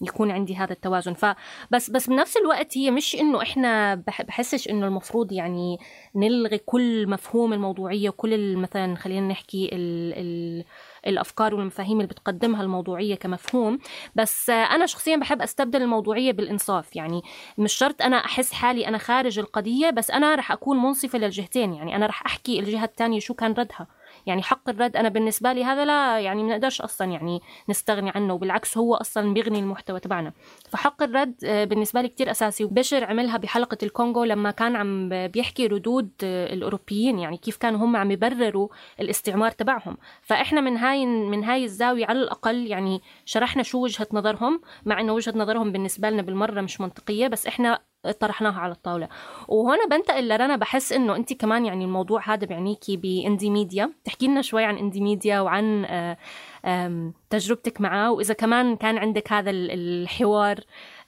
يكون 0.00 0.30
عندي 0.30 0.56
هذا 0.56 0.72
التوازن؟ 0.72 1.14
فبس 1.14 1.90
بس 1.90 2.08
بنفس 2.08 2.36
الوقت 2.36 2.78
هي 2.78 2.90
مش 2.90 3.16
إنه 3.16 3.42
إحنا 3.42 3.94
بحسش 3.94 4.68
إنه 4.68 4.86
المفروض 4.86 5.32
يعني 5.32 5.78
نلغي 6.14 6.58
كل 6.58 7.10
مفهوم 7.10 7.52
الموضوعية 7.52 8.08
وكل 8.08 8.56
مثلا 8.56 8.96
خلينا 8.96 9.28
نحكي 9.28 9.70
ال 9.72 10.12
ال 10.18 10.64
الأفكار 11.06 11.54
والمفاهيم 11.54 12.00
اللي 12.00 12.06
بتقدمها 12.08 12.62
الموضوعية 12.62 13.14
كمفهوم. 13.14 13.78
بس 14.14 14.50
أنا 14.50 14.86
شخصيا 14.86 15.16
بحب 15.16 15.42
أستبدل 15.42 15.82
الموضوعية 15.82 16.32
بالإنصاف 16.32 16.96
يعني 16.96 17.22
مش 17.58 17.72
شرط 17.72 18.02
أنا 18.02 18.16
أحس 18.16 18.52
حالي 18.52 18.88
أنا 18.88 18.98
خارج 18.98 19.38
القضية 19.38 19.90
بس 19.90 20.10
أنا 20.10 20.34
رح 20.34 20.52
أكون 20.52 20.76
منصفة 20.82 21.18
للجهتين 21.18 21.74
يعني 21.74 21.96
أنا 21.96 22.06
رح 22.06 22.26
أحكي 22.26 22.60
الجهة 22.60 22.84
الثانية 22.84 23.20
شو 23.20 23.34
كان 23.34 23.52
ردها. 23.52 23.86
يعني 24.26 24.42
حق 24.42 24.68
الرد 24.68 24.96
أنا 24.96 25.08
بالنسبة 25.08 25.52
لي 25.52 25.64
هذا 25.64 25.84
لا 25.84 26.20
يعني 26.20 26.42
ما 26.42 26.48
نقدرش 26.48 26.80
أصلا 26.80 27.12
يعني 27.12 27.40
نستغني 27.68 28.12
عنه 28.14 28.34
وبالعكس 28.34 28.78
هو 28.78 28.94
أصلا 28.94 29.34
بيغني 29.34 29.58
المحتوى 29.58 30.00
تبعنا. 30.00 30.32
فحق 30.70 31.02
الرد 31.02 31.34
آه، 31.44 31.64
بالنسبة 31.64 32.00
لي 32.00 32.08
كتير 32.08 32.30
أساسي. 32.30 32.64
وبشر 32.64 33.04
عملها 33.04 33.36
بحلقة 33.36 33.78
الكونغو 33.82 34.24
لما 34.24 34.50
كان 34.50 34.76
عم 34.76 35.08
بيحكي 35.28 35.66
ردود 35.66 36.10
آه، 36.24 36.54
الأوروبيين 36.54 37.18
يعني 37.18 37.36
كيف 37.36 37.56
كانوا 37.56 37.80
هم 37.80 37.96
عم 37.96 38.10
يبرروا 38.10 38.68
الاستعمار 39.00 39.50
تبعهم. 39.50 39.96
فإحنا 40.22 40.60
من 40.60 40.76
هاي 40.76 41.06
من 41.06 41.44
هاي 41.44 41.64
الزاوية 41.64 42.06
على 42.06 42.18
الأقل 42.18 42.66
يعني 42.66 43.02
شرحنا 43.24 43.62
شو 43.62 43.78
وجهة 43.78 44.06
نظرهم 44.12 44.60
مع 44.84 45.00
إنه 45.00 45.12
وجهة 45.12 45.32
نظرهم 45.36 45.72
بالنسبة 45.72 46.10
لنا 46.10 46.22
بالمرة 46.22 46.60
مش 46.60 46.80
منطقية 46.80 47.28
بس 47.28 47.46
إحنا 47.46 47.80
طرحناها 48.20 48.60
على 48.60 48.72
الطاولة. 48.72 49.08
وهنا 49.48 49.86
بنتقل 49.90 50.28
لرنا 50.28 50.56
بحس 50.56 50.92
إنه 50.92 51.16
انت 51.16 51.32
كمان 51.32 51.66
يعني 51.66 51.84
الموضوع 51.84 52.34
هذا 52.34 52.46
بعنيكي 52.46 52.96
بإندي 52.96 53.50
ميديا. 53.50 53.92
تحكي 54.04 54.26
لنا 54.26 54.42
شوي 54.42 54.64
عن 54.64 54.76
إندي 54.76 55.00
ميديا 55.00 55.40
وعن 55.40 55.84
آه، 55.84 57.12
تجربتك 57.30 57.80
معه 57.80 58.10
وإذا 58.12 58.34
كمان 58.34 58.76
كان 58.76 58.98
عندك 58.98 59.32
هذا 59.32 59.50
الحوار 59.50 60.60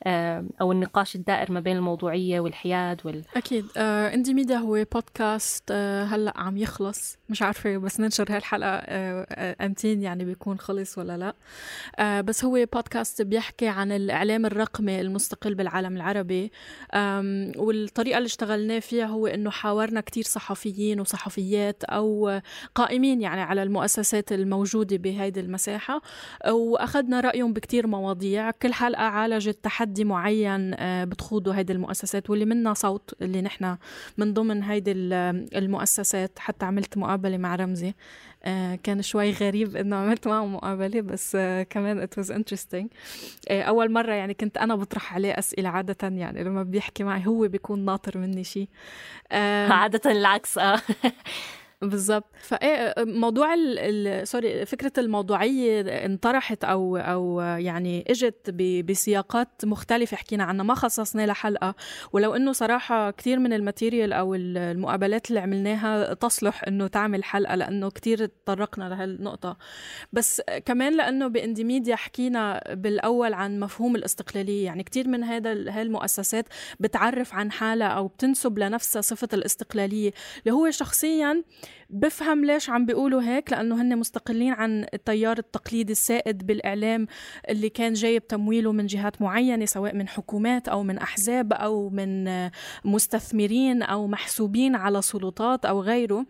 أو 0.06 0.72
النقاش 0.72 1.14
الدائر 1.14 1.52
ما 1.52 1.60
بين 1.60 1.76
الموضوعية 1.76 2.40
والحياد 2.40 3.00
وال 3.04 3.22
أكيد. 3.36 3.66
آه 3.76 4.14
اندي 4.14 4.34
ميديا 4.34 4.56
هو 4.56 4.84
بودكاست 4.92 5.64
آه 5.70 6.04
هلأ 6.04 6.32
عم 6.36 6.56
يخلص. 6.56 7.18
مش 7.28 7.42
عارفة 7.42 7.76
بس 7.76 8.00
ننشر 8.00 8.26
هالحلقة 8.30 8.68
آه 8.70 9.56
أمتين 9.66 10.02
يعني 10.02 10.24
بيكون 10.24 10.58
خلص 10.58 10.98
ولا 10.98 11.16
لأ. 11.16 11.34
آه 11.98 12.20
بس 12.20 12.44
هو 12.44 12.66
بودكاست 12.72 13.22
بيحكي 13.22 13.68
عن 13.68 13.92
الإعلام 13.92 14.46
الرقمي 14.46 15.00
المستقل 15.00 15.54
بالعالم 15.54 15.96
العربي. 15.96 16.52
والطريقة 17.56 18.18
اللي 18.18 18.26
اشتغلناه 18.26 18.78
فيها 18.78 19.06
هو 19.06 19.26
إنه 19.26 19.50
حاورنا 19.50 20.00
كتير 20.00 20.24
صحفيين 20.24 21.00
وصحفيات 21.00 21.84
أو 21.84 22.40
قائمين 22.74 23.20
يعني 23.20 23.40
على 23.40 23.62
المؤسسات 23.62 24.32
الموجودة 24.32 24.96
بهيدي 24.96 25.40
المساحة 25.40 26.02
وأخذنا 26.48 27.20
رأيهم 27.20 27.52
بكتير 27.52 27.86
مواضيع. 27.86 28.50
كل 28.50 28.72
حلقة 28.72 29.02
عالجت 29.02 29.58
تحدي 29.64 29.93
تحدي 29.94 30.04
معين 30.04 30.74
آه، 30.74 31.04
بتخوضه 31.04 31.52
هيدي 31.52 31.72
المؤسسات 31.72 32.30
واللي 32.30 32.44
منا 32.44 32.74
صوت 32.74 33.14
اللي 33.22 33.42
نحن 33.42 33.76
من 34.18 34.34
ضمن 34.34 34.62
هيدي 34.62 34.92
المؤسسات. 34.92 36.38
حتى 36.38 36.66
عملت 36.66 36.98
مقابلة 36.98 37.36
مع 37.36 37.54
رمزي 37.54 37.94
آه، 38.44 38.74
كان 38.74 39.02
شوي 39.02 39.30
غريب 39.30 39.76
إنه 39.76 39.96
عملت 39.96 40.28
معه 40.28 40.46
مقابلة 40.46 41.00
بس 41.00 41.36
آه، 41.40 41.62
كمان 41.62 42.06
it 42.06 42.22
was 42.24 42.28
interesting. 42.28 42.86
أول 43.50 43.92
مرة 43.92 44.12
يعني 44.12 44.34
كنت 44.34 44.56
أنا 44.58 44.76
بطرح 44.76 45.14
عليه 45.14 45.38
أسئلة 45.38 45.68
عادة 45.68 46.08
يعني 46.08 46.44
لما 46.44 46.62
بيحكي 46.62 47.04
معي 47.04 47.26
هو 47.26 47.48
بيكون 47.48 47.84
ناطر 47.84 48.18
مني 48.18 48.44
شيء 48.44 48.68
عادة 49.80 50.10
العكس 50.10 50.58
آه. 50.58 50.80
بالظبط. 51.88 52.24
فايه 52.42 52.94
موضوع 52.98 53.54
ال 53.54 54.28
sorry 54.28 54.66
فكرة 54.66 54.92
الموضوعية 54.98 55.80
انطرحت 55.80 56.64
أو 56.64 56.96
أو 56.96 57.40
يعني 57.40 58.04
إجت 58.10 58.50
بسياقات 58.88 59.48
مختلفة. 59.64 60.16
حكينا 60.16 60.44
عنها 60.44 60.64
ما 60.64 60.74
خصصنا 60.74 61.26
لها 61.26 61.34
حلقه 61.34 61.74
ولو 62.12 62.34
إنه 62.34 62.52
صراحة 62.52 63.10
كثير 63.10 63.38
من 63.38 63.52
ال 63.52 63.59
material 63.59 64.12
أو 64.12 64.34
المقابلات 64.34 65.28
اللي 65.28 65.40
عملناها 65.40 66.14
تصلح 66.14 66.64
إنه 66.68 66.86
تعمل 66.86 67.24
حلقة 67.24 67.54
لأنه 67.54 67.90
كثير 67.90 68.26
تطرقنا 68.26 68.88
لهالنقطة. 68.88 69.56
بس 70.12 70.42
كمان 70.66 70.96
لأنه 70.96 71.26
باندي 71.26 71.64
ميديا 71.64 71.96
حكينا 71.96 72.62
بالأول 72.70 73.34
عن 73.34 73.60
مفهوم 73.60 73.96
الاستقلالية. 73.96 74.64
يعني 74.64 74.82
كثير 74.82 75.08
من 75.08 75.24
هذا 75.24 75.50
هالمؤسسات 75.50 76.44
بتعرف 76.80 77.34
عن 77.34 77.52
حالها 77.52 77.88
أو 77.88 78.06
بتنسب 78.06 78.58
لنفسها 78.58 79.02
صفة 79.02 79.28
الاستقلالية. 79.32 80.12
اللي 80.44 80.54
هو 80.54 80.70
شخصيا 80.70 81.42
بفهم 81.90 82.44
ليش 82.44 82.70
عم 82.70 82.86
بيقولوا 82.86 83.22
هيك 83.22 83.52
لأنه 83.52 83.82
هن 83.82 83.98
مستقلين 83.98 84.52
عن 84.52 84.86
التيار 84.94 85.38
التقليدي 85.38 85.92
السائد 85.92 86.46
بالإعلام 86.46 87.06
اللي 87.48 87.68
كان 87.68 87.92
جايب 87.92 88.26
تمويله 88.26 88.72
من 88.72 88.86
جهات 88.86 89.22
معينة 89.22 89.64
سواء 89.64 89.94
من 89.94 90.08
حكومات 90.08 90.68
أو 90.68 90.82
من 90.82 90.98
أحزاب 90.98 91.52
أو 91.52 91.88
من 91.88 92.24
مستثمرين 92.84 93.82
أو 93.82 94.06
محسوبين 94.06 94.74
على 94.74 95.02
سلطات 95.02 95.64
أو 95.64 95.80
غيره 95.80 96.26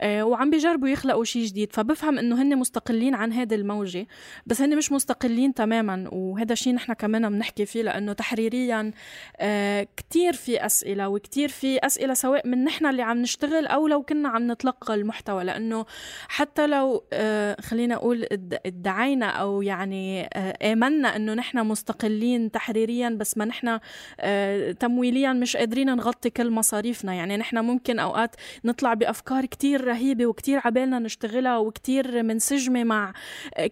آه، 0.00 0.24
وعم 0.24 0.50
بيجربوا 0.50 0.88
يخلقوا 0.88 1.24
شيء 1.24 1.44
جديد. 1.44 1.72
فبفهم 1.72 2.18
إنه 2.18 2.42
هن 2.42 2.58
مستقلين 2.58 3.14
عن 3.14 3.32
هذه 3.32 3.54
الموجة 3.54 4.06
بس 4.46 4.62
هن 4.62 4.76
مش 4.76 4.92
مستقلين 4.92 5.54
تماما. 5.54 6.08
وهذا 6.12 6.52
الشيء 6.52 6.74
نحن 6.74 6.92
كمان 6.92 7.28
بنحكي 7.30 7.66
فيه 7.66 7.82
لأنه 7.82 8.12
تحريريا 8.12 8.90
آه، 9.36 9.86
كتير 9.96 10.32
في 10.32 10.66
أسئلة 10.66 11.08
وكتير 11.08 11.48
في 11.48 11.78
أسئلة 11.78 12.14
سواء 12.14 12.48
من 12.48 12.64
نحن 12.64 12.86
اللي 12.86 13.02
عم 13.02 13.18
نشتغل 13.18 13.66
أو 13.66 13.88
لو 13.88 14.02
كنا 14.02 14.28
عم 14.28 14.52
نتلقى 14.52 14.83
المحتوى 14.90 15.44
لأنه 15.44 15.86
حتى 16.28 16.66
لو 16.66 17.04
آه، 17.12 17.56
خلينا 17.60 17.94
أقول 17.94 18.26
ادعينا 18.66 19.26
أو 19.26 19.62
يعني 19.62 20.28
آه، 20.34 20.72
آمنا 20.72 21.16
إنه 21.16 21.34
نحن 21.34 21.58
مستقلين 21.58 22.50
تحريريا 22.50 23.08
بس 23.08 23.38
ما 23.38 23.44
نحن 23.44 23.78
آه، 24.20 24.72
تمويليا 24.72 25.32
مش 25.32 25.56
قادرين 25.56 25.96
نغطي 25.96 26.30
كل 26.30 26.50
مصاريفنا. 26.50 27.14
يعني 27.14 27.36
نحن 27.36 27.58
ممكن 27.58 27.98
أوقات 27.98 28.36
نطلع 28.64 28.94
بأفكار 28.94 29.46
كتير 29.46 29.84
رهيبة 29.84 30.26
وكتير 30.26 30.60
عبالنا 30.64 30.98
نشتغلها 30.98 31.58
وكتير 31.58 32.22
منسجمة 32.22 32.84
مع 32.84 33.12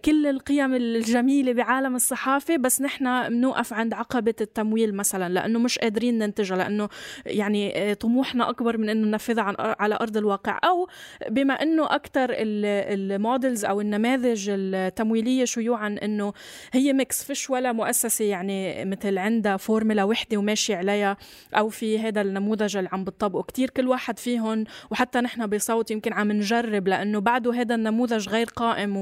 كل 0.05 0.27
القيم 0.27 0.73
الجميلة 0.73 1.53
بعالم 1.53 1.95
الصحافة 1.95 2.57
بس 2.57 2.81
نحن 2.81 3.29
بنوقف 3.29 3.73
عند 3.73 3.93
عقبة 3.93 4.35
التمويل 4.41 4.95
مثلا 4.95 5.33
لأنه 5.33 5.59
مش 5.59 5.79
قادرين 5.79 6.17
ننتجها 6.17 6.57
لأنه 6.57 6.89
يعني 7.25 7.95
طموحنا 7.95 8.49
أكبر 8.49 8.77
من 8.77 8.89
إنه 8.89 9.07
ننفذها 9.07 9.55
على 9.59 9.95
أرض 10.01 10.17
الواقع. 10.17 10.59
أو 10.63 10.87
بما 11.29 11.53
إنه 11.53 11.85
أكثر 11.85 12.27
ال 12.31 12.50
models 12.50 13.65
أو 13.65 13.81
النماذج 13.81 14.49
التمويلية 14.49 15.45
شيوعا 15.45 15.95
إنه 16.03 16.33
هي 16.73 16.93
mix 16.93 17.23
فيش 17.23 17.49
ولا 17.49 17.71
مؤسسة 17.71 18.25
يعني 18.25 18.85
مثل 18.85 19.17
عندها 19.17 19.57
فورمولا 19.57 20.03
وحدة 20.03 20.37
وماشي 20.37 20.73
عليها 20.73 21.17
أو 21.53 21.69
في 21.69 21.99
هذا 21.99 22.21
النموذج 22.21 22.77
اللي 22.77 22.89
عم 22.93 23.03
بتطبقه 23.03 23.43
كتير 23.43 23.69
كل 23.69 23.87
واحد 23.87 24.19
فيهم 24.19 24.63
وحتى 24.91 25.19
نحن 25.19 25.47
بصوت 25.47 25.91
يمكن 25.91 26.13
عم 26.13 26.31
نجرب 26.31 26.87
لأنه 26.87 27.19
بعده 27.19 27.53
هذا 27.53 27.75
النموذج 27.75 28.29
غير 28.29 28.47
قائم. 28.47 28.93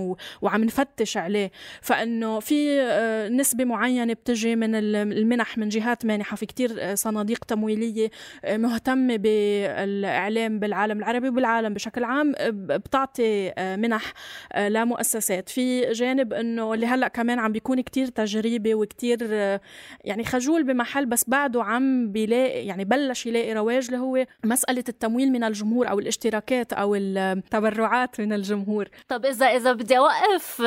وعم 0.42 0.64
نفتش 0.64 1.18
عليه 1.18 1.52
فإنه 1.82 2.40
في 2.40 2.82
آه، 2.82 3.30
نسبة 3.30 3.64
معينة 3.64 4.14
بتجي 4.14 4.56
من 4.56 4.76
المنح 4.76 5.58
من 5.58 5.70
جهات 5.70 6.06
مانحة 6.06 6.36
في 6.36 6.46
كتير 6.46 6.72
آه، 6.80 6.96
صناديق 6.96 7.46
تمويلية 7.46 8.10
آه، 8.46 8.58
مهتمة 8.58 9.16
بالإعلام 9.16 10.60
بالعالم 10.60 11.00
العربي 11.00 11.30
وبالعالم 11.30 11.74
بشكل 11.82 12.04
عام 12.04 12.34
بتعطي 12.50 13.54
منح 13.60 14.14
لمؤسسات. 14.58 15.50
في 15.50 15.92
جانب 15.92 16.34
إنه 16.34 16.74
اللي 16.74 16.86
هلأ 16.86 17.08
كمان 17.08 17.40
عم 17.40 17.52
بيكون 17.52 17.82
كتير 17.82 18.08
تجريبي 18.08 18.74
وكتير 18.74 19.32
يعني 20.04 20.24
خجول 20.26 20.64
بمحل 20.64 21.06
بس 21.06 21.30
بعده 21.30 21.64
عم 21.64 22.12
بيلاقي 22.12 22.66
يعني 22.66 22.86
بلش 22.86 23.26
يلاقي 23.26 23.54
رواج 23.54 23.86
اللي 23.86 23.98
هو 23.98 24.26
مسألة 24.44 24.84
التمويل 24.90 25.32
من 25.32 25.44
الجمهور 25.44 25.90
أو 25.90 26.00
الاشتراكات 26.00 26.74
أو 26.74 26.96
التبرعات 26.96 28.22
من 28.22 28.34
الجمهور. 28.34 28.90
طب 29.08 29.26
إذا 29.26 29.46
إذا 29.46 29.74
بدي 29.74 29.98
أوقف 29.98 30.62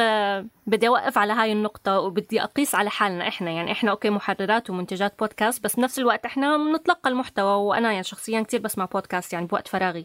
بدي 0.66 0.88
أوقف 0.88 1.18
على 1.18 1.32
هاي 1.32 1.52
النقطة 1.52 2.00
وبدي 2.00 2.42
أقيس 2.42 2.74
على 2.74 2.90
حالنا 2.90 3.28
إحنا. 3.28 3.50
يعني 3.50 3.72
إحنا 3.72 3.90
okay 3.90 4.10
محررات 4.10 4.70
ومنتجات 4.70 5.18
بودكاست 5.18 5.64
بس 5.64 5.76
بنفس 5.76 5.98
الوقت 5.98 6.24
إحنا 6.26 6.56
بنتلقى 6.56 7.10
المحتوى. 7.10 7.54
وأنا 7.54 7.92
يعني 7.92 8.04
شخصيا 8.04 8.40
كثير 8.42 8.60
بسمع 8.60 8.84
بودكاست 8.84 9.32
يعني 9.32 9.46
بوقت 9.46 9.68
فراغي. 9.68 10.04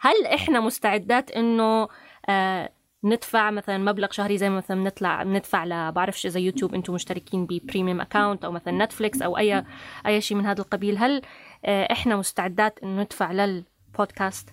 هل 0.00 0.26
إحنا 0.34 0.60
مستعدات 0.60 1.30
إنه 1.30 1.88
آه، 2.28 2.70
ندفع 3.04 3.50
مثلا 3.50 3.78
مبلغ 3.78 4.10
شهري 4.10 4.38
زي 4.38 4.50
مثلا 4.50 4.80
بنطلع 4.82 5.22
بندفع 5.22 5.64
ل 5.64 5.92
بعرفش 5.92 6.26
إذا 6.26 6.40
يوتيوب 6.40 6.74
أنتم 6.74 6.94
مشتركين 6.94 7.46
ب 7.46 7.53
premium 7.53 8.00
account 8.00 8.44
أو 8.44 8.52
مثلا 8.52 8.84
نتفليكس 8.84 9.22
أو 9.22 9.38
أي 9.38 9.64
أي 10.06 10.20
شيء 10.20 10.36
من 10.36 10.46
هذا 10.46 10.60
القبيل 10.60 10.98
هل 10.98 11.22
آه، 11.64 11.92
إحنا 11.92 12.16
مستعدات 12.16 12.78
إنه 12.82 13.02
ندفع 13.02 13.32
للبودكاست 13.32 14.48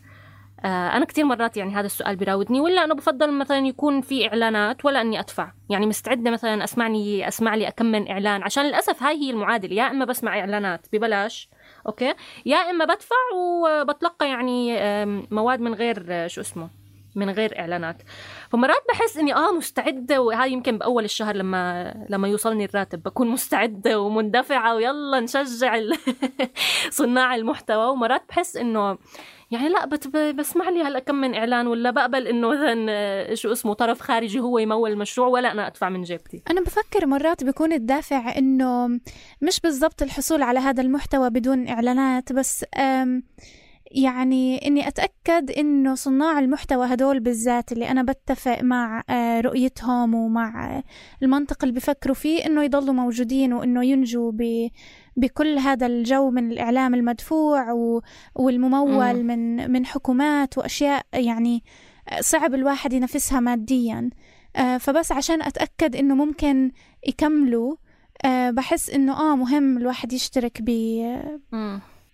آه، 0.65 0.98
أنا 0.98 1.06
كثير 1.06 1.25
مرات 1.25 1.58
يعني 1.58 1.75
هذا 1.75 1.86
السؤال 1.86 2.15
بيراودني 2.15 2.62
ولا 2.62 2.84
أنا 2.84 2.94
بفضل 2.94 3.32
مثلا 3.32 3.58
يكون 3.58 4.01
في 4.01 4.27
إعلانات 4.27 4.86
ولا 4.86 5.01
إني 5.01 5.20
أدفع؟ 5.20 5.51
يعني 5.70 5.86
مستعدة 5.86 6.32
مثلا 6.32 6.63
أسمعني 6.63 7.27
أسمع 7.27 7.56
لي 7.56 7.68
أكم 7.68 7.86
من 7.86 8.12
إعلان؟ 8.12 8.44
عشان 8.44 8.65
للأسف 8.65 9.04
هاي 9.04 9.15
هي 9.15 9.30
المعادلة 9.30 9.75
يا 9.75 9.84
إما 9.84 10.06
بسمع 10.06 10.39
إعلانات 10.39 10.88
ببلاش 10.94 11.50
أوكي؟ 11.88 12.13
يا 12.46 12.58
إما 12.58 12.86
بدفع 12.86 13.15
وبتلقى 13.36 14.30
يعني 14.30 14.75
مواد 15.32 15.60
من 15.60 15.74
غير 15.74 16.27
شو 16.27 16.42
اسمه 16.42 16.70
من 17.15 17.30
غير 17.30 17.60
إعلانات. 17.60 18.01
فمرات 18.50 18.84
بحس 18.89 19.18
إني 19.18 19.36
آه 19.36 19.51
مستعدة 19.51 20.22
وهاي 20.22 20.51
يمكن 20.51 20.77
بأول 20.77 21.06
الشهر 21.06 21.36
لما 21.36 21.94
لما 22.10 22.27
يوصلني 22.27 22.65
الراتب 22.65 23.04
بكون 23.04 23.27
مستعدة 23.27 24.00
ومندفعة 24.00 24.75
ويلا 24.75 25.20
نشجع 25.20 25.80
صناع 26.89 27.36
المحتوى. 27.36 27.86
ومرات 27.86 28.24
بحس 28.30 28.58
إنه 28.58 28.98
يعني 29.52 29.70
لا 29.70 29.86
بسمع 30.32 30.70
لي 30.70 30.84
هلا 30.84 31.00
كم 31.00 31.16
من 31.16 31.36
إعلان 31.36 31.68
ولا 31.68 31.92
بقبل 31.92 32.28
إنه 32.28 32.48
مثلا 32.50 32.86
آه، 32.90 33.34
شو 33.34 33.52
اسمه 33.52 33.74
طرف 33.74 34.02
خارجي 34.02 34.40
هو 34.40 34.60
يمول 34.60 34.92
المشروع 34.92 35.28
ولا 35.28 35.52
أنا 35.52 35.68
أدفع 35.68 35.90
من 35.90 36.02
جيبتي. 36.02 36.42
أنا 36.52 36.62
بفكر 36.62 37.06
مرات 37.06 37.44
بيكون 37.44 37.74
الدافع 37.74 38.38
إنه 38.38 38.88
مش 39.42 39.60
بالضبط 39.64 40.02
الحصول 40.02 40.42
على 40.42 40.60
هذا 40.60 40.82
المحتوى 40.82 41.30
بدون 41.30 41.68
إعلانات 41.68 42.34
بس 42.34 42.66
يعني 43.92 44.68
إني 44.68 44.88
أتأكد 44.88 45.52
إنه 45.52 45.96
صناع 45.96 46.40
المحتوى 46.40 46.94
هدول 46.94 47.20
بالذات 47.20 47.72
اللي 47.72 47.92
أنا 47.92 48.04
بتفق 48.04 48.62
مع 48.62 49.04
آه، 49.10 49.42
رؤيتهم 49.42 50.16
ومع 50.16 50.84
المنطق 51.24 51.64
اللي 51.64 51.75
بفكروا 51.75 52.16
فيه 52.16 52.46
إنه 52.46 52.64
يضلوا 52.64 52.94
موجودين 52.94 53.54
وإنه 53.54 53.86
ينجوا 53.86 54.32
بكل 55.16 55.58
هذا 55.58 55.86
الجو 55.88 56.30
من 56.30 56.52
الإعلام 56.52 56.96
المدفوع 56.96 57.72
والممول 58.36 59.24
م. 59.24 59.26
من 59.26 59.72
من 59.72 59.86
حكومات 59.86 60.58
وأشياء 60.58 61.06
يعني 61.14 61.64
صعب 62.20 62.54
الواحد 62.54 62.94
ينافسها 62.94 63.40
ماديا. 63.40 64.10
آه، 64.56 64.78
فبس 64.78 65.12
عشان 65.12 65.42
أتأكد 65.42 65.96
إنه 65.96 66.16
ممكن 66.16 66.72
يكملوا 67.08 67.75
آه، 68.25 68.50
بحس 68.50 68.90
إنه 68.90 69.14
آه 69.14 69.36
مهم 69.36 69.78
الواحد 69.78 70.14
يشترك 70.14 70.62
ب 70.62 70.70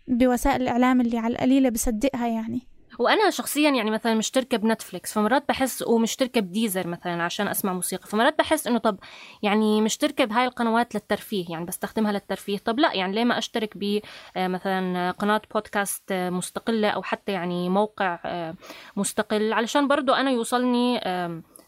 بوسائل 0.08 0.62
الإعلام 0.62 1.02
اللي 1.02 1.18
على 1.18 1.34
القليلة 1.34 1.70
بصدقها 1.70 2.28
يعني. 2.28 2.62
وأنا 3.02 3.30
شخصيا 3.30 3.70
يعني 3.70 3.92
مثلا 3.92 4.14
مشتركة 4.14 4.58
بنتفليكس 4.58 5.14
فمرات 5.14 5.44
بحس 5.50 5.82
ومشتركة 5.82 6.42
بديزر 6.42 6.88
مثلا 6.88 7.24
عشان 7.24 7.48
أسمع 7.48 7.74
موسيقى 7.74 8.08
فمرات 8.08 8.38
بحس 8.40 8.68
إنه 8.68 8.78
طب 8.78 9.00
يعني 9.44 9.82
مشتركة 9.82 10.26
بهاي 10.26 10.46
القنوات 10.46 10.96
للترفيه 10.96 11.46
يعني 11.50 11.66
بستخدمها 11.66 12.12
للترفيه 12.12 12.58
طب 12.58 12.80
لا 12.80 12.94
يعني 12.94 13.16
ليه 13.16 13.24
ما 13.24 13.38
أشترك 13.38 13.78
ب 13.78 14.00
آه، 14.36 14.48
مثلا 14.48 15.12
قناة 15.12 15.42
بودكاست 15.54 16.14
مستقلة 16.14 16.90
أو 16.90 17.04
حتى 17.04 17.32
يعني 17.32 17.70
موقع 17.70 18.20
آه، 18.26 18.56
مستقل 18.96 19.54
علشان 19.54 19.88
برضو 19.88 20.14
أنا 20.14 20.32
يوصلني 20.32 21.02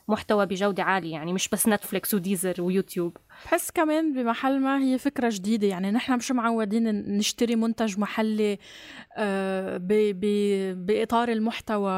محتوى 0.08 0.46
بجودة 0.46 0.84
عالية 0.84 1.12
يعني 1.12 1.34
مش 1.34 1.50
بس 1.50 1.68
نتفليكس 1.68 2.14
وديزر 2.14 2.62
ويوتيوب. 2.62 3.18
بحس 3.46 3.72
كمان 3.72 4.14
بمحل 4.14 4.60
ما 4.60 4.80
هي 4.80 4.98
فكرة 4.98 5.30
جديدة. 5.34 5.68
يعني 5.68 5.92
نحن 5.92 6.14
مش 6.14 6.32
معودين 6.32 7.18
نشتري 7.18 7.56
منتج 7.56 8.00
محلي 8.00 8.58
آه، 9.18 9.78
بإطار 10.74 11.30
المحتوى 11.30 11.92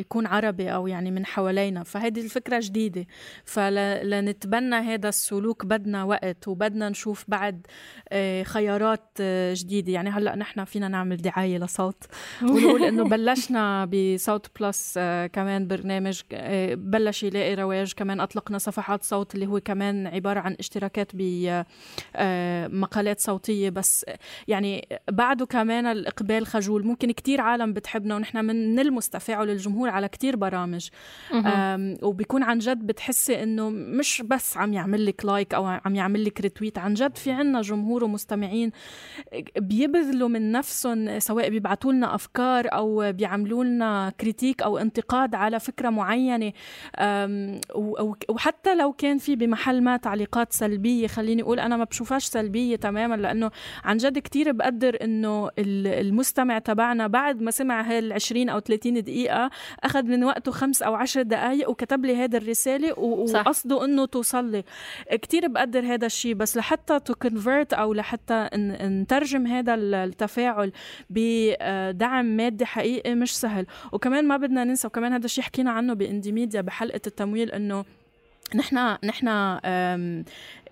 يكون 0.00 0.26
عربي 0.26 0.74
أو 0.74 0.86
يعني 0.86 1.10
من 1.10 1.26
حوالينا. 1.26 1.82
فهذه 1.82 2.20
الفكرة 2.20 2.60
جديدة. 2.62 3.06
فلنتبنى 3.44 4.76
هذا 4.76 5.08
السلوك. 5.08 5.66
بدنا 5.66 6.04
وقت 6.04 6.48
وبدنا 6.48 6.88
نشوف 6.88 7.24
بعد 7.28 7.66
آه، 8.08 8.42
خيارات 8.42 9.10
آه، 9.20 9.54
جديدة. 9.56 9.92
يعني 9.92 10.10
هلأ 10.10 10.36
نحن 10.36 10.64
فينا 10.64 10.88
نعمل 10.88 11.16
دعاية 11.16 11.58
لصوت. 11.58 12.04
ونقول 12.42 12.84
إنه 12.84 13.04
بلشنا 13.04 13.84
بصوت 13.84 14.46
بلس 14.60 14.98
كمان 15.32 15.66
برنامج 15.66 16.22
بلش 16.72 17.22
يلاقي 17.22 17.54
رواج. 17.54 17.92
كمان 17.92 18.20
أطلقنا 18.20 18.58
صفحات 18.58 19.02
صوت 19.02 19.34
اللي 19.34 19.46
هو 19.46 19.60
كمان 19.60 20.06
عبارة 20.06 20.40
عن 20.40 20.56
اشتراك 20.58 20.77
اشتراكات 20.78 21.10
بمقالات 22.14 23.20
آه، 23.20 23.22
صوتية. 23.22 23.70
بس 23.70 24.06
يعني 24.48 24.88
بعده 25.10 25.46
كمان 25.46 25.86
الإقبال 25.86 26.46
خجول. 26.46 26.86
ممكن 26.86 27.10
كتير 27.10 27.40
عالم 27.40 27.72
بتحبنا 27.72 28.16
ونحن 28.16 28.44
من 28.44 28.74
نلمس 28.74 29.08
تفاعل 29.08 29.50
الجمهور 29.50 29.88
على 29.88 30.08
كتير 30.08 30.36
برامج. 30.36 30.88
وبيكون 32.02 32.42
عن 32.42 32.58
جد 32.58 32.86
بتحسي 32.86 33.42
إنه 33.42 33.70
مش 33.70 34.22
بس 34.26 34.56
عم 34.56 34.72
يعمل 34.72 35.06
لك 35.06 35.24
like 35.24 35.54
أو 35.54 35.66
عم 35.66 35.94
يعمل 35.94 36.24
لك 36.24 36.40
retweet 36.40 36.78
عن 36.78 36.94
جد 36.94 37.16
في 37.16 37.30
عنا 37.30 37.60
جمهور 37.62 38.04
ومستمعين 38.04 38.70
بيبذلوا 39.56 40.28
من 40.28 40.52
نفسهم 40.52 41.18
سواء 41.18 41.50
بيبعتوا 41.50 41.92
لنا 41.92 42.14
أفكار 42.14 42.68
أو 42.72 43.12
بيعملوا 43.12 43.64
لنا 43.64 44.12
critique 44.20 44.62
أو 44.62 44.78
انتقاد 44.78 45.34
على 45.34 45.60
فكرة 45.60 45.90
معينة. 45.90 46.52
وحتى 48.28 48.74
لو 48.74 48.92
كان 48.92 49.18
في 49.18 49.36
بمحل 49.36 49.82
ما 49.82 49.96
تعليقات 49.96 50.52
سلبية 50.52 50.67
سلبية 50.68 51.06
خليني 51.06 51.42
أقول 51.42 51.60
أنا 51.60 51.76
ما 51.76 51.84
بشوفهاش 51.84 52.24
سلبية 52.24 52.76
تماما 52.76 53.14
لأنه 53.14 53.50
عن 53.84 53.96
جد 53.96 54.18
كتير 54.18 54.52
بقدر 54.52 54.98
إنه 55.02 55.50
المستمع 55.58 56.58
تبعنا 56.58 57.06
بعد 57.06 57.42
ما 57.42 57.50
سمع 57.50 57.80
هال 57.80 58.12
20 58.12 58.48
أو 58.48 58.60
30 58.60 59.02
دقيقة 59.02 59.50
أخذ 59.84 60.02
من 60.02 60.24
وقته 60.24 60.52
خمس 60.52 60.82
أو 60.82 60.94
عشر 60.94 61.22
دقائق 61.22 61.70
وكتب 61.70 62.04
لي 62.04 62.16
هذا 62.16 62.38
الرسالة 62.38 62.98
وقصده 62.98 63.84
إنه 63.84 64.06
توصل 64.06 64.50
لي 64.50 64.64
كثير 65.22 65.48
بقدر 65.48 65.84
هذا 65.84 66.06
الشيء 66.06 66.34
بس 66.34 66.56
لحتى 66.56 67.00
to 67.00 67.14
convert 67.14 67.72
أو 67.72 67.94
لحتى 67.94 68.48
نترجم 68.82 69.46
هذا 69.46 69.74
التفاعل 69.74 70.72
بدعم 71.10 72.24
مادي 72.24 72.66
حقيقي 72.66 73.14
مش 73.14 73.36
سهل. 73.36 73.66
وكمان 73.92 74.28
ما 74.28 74.36
بدنا 74.36 74.64
ننسى 74.64 74.86
وكمان 74.86 75.12
هذا 75.12 75.24
الشيء 75.24 75.44
حكينا 75.44 75.70
عنه 75.70 75.94
بإندي 75.94 76.32
ميديا 76.32 76.60
بحلقة 76.60 77.00
التمويل 77.06 77.50
إنه 77.50 77.84
نحن 78.54 78.96
نحن 79.04 79.28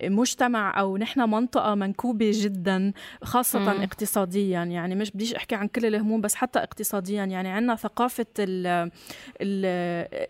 مجتمع 0.03 0.79
أو 0.79 0.97
نحن 0.97 1.29
منطقة 1.29 1.75
منكوبة 1.75 2.31
جدا 2.33 2.93
خاصة 3.23 3.59
مم. 3.59 3.81
اقتصاديا 3.81 4.63
يعني 4.63 4.95
مش 4.95 5.11
بديش 5.11 5.33
أحكي 5.33 5.55
عن 5.55 5.67
كل 5.67 5.85
الهموم 5.85 6.21
بس 6.21 6.35
حتى 6.35 6.59
اقتصاديا 6.59 7.23
يعني 7.23 7.49
عندنا 7.49 7.75
ثقافة 7.75 8.25
ال 8.39 8.91
ال 9.41 9.65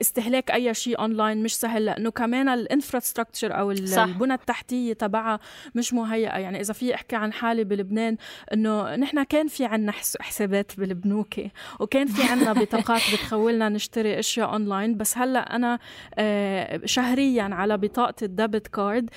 استهلاك 0.02 0.52
أي 0.52 0.74
شيء 0.74 1.00
اونلاين 1.00 1.44
مش 1.44 1.56
سهل 1.56 1.86
لأنه 1.86 2.12
كمان 2.12 2.50
ال 2.50 2.57
infrastructure 2.57 3.60
أو. 3.60 3.72
البنى 3.72 4.34
التحتية 4.34 4.94
تبعها 4.94 5.40
مش 5.76 5.94
مهيئة 5.94 6.38
يعني 6.38 6.62
إذا 6.62 6.74
في 6.74 6.96
أحكي 6.96 7.16
عن 7.16 7.34
حالي 7.34 7.64
بلبنان 7.64 8.18
إنه 8.54 8.96
نحن 8.96 9.24
كان 9.24 9.48
في 9.48 9.66
عنا 9.66 9.92
حسابات 10.20 10.72
بالبنوك 10.78 11.36
وكان 11.80 12.08
في 12.08 12.24
عنا 12.24 12.54
بطاقات 12.62 13.02
بتخولنا 13.14 13.70
نشتري 13.70 14.20
أشياء 14.20 14.54
اونلاين 14.54 14.98
بس 14.98 15.18
هلأ 15.18 15.56
أنا 15.56 15.80
آه، 16.18 16.82
شهريا 16.86 17.37
على 17.40 17.78
بطاقة 17.78 18.16
ال 18.22 18.29
debit 18.29 18.68
card 18.68 19.10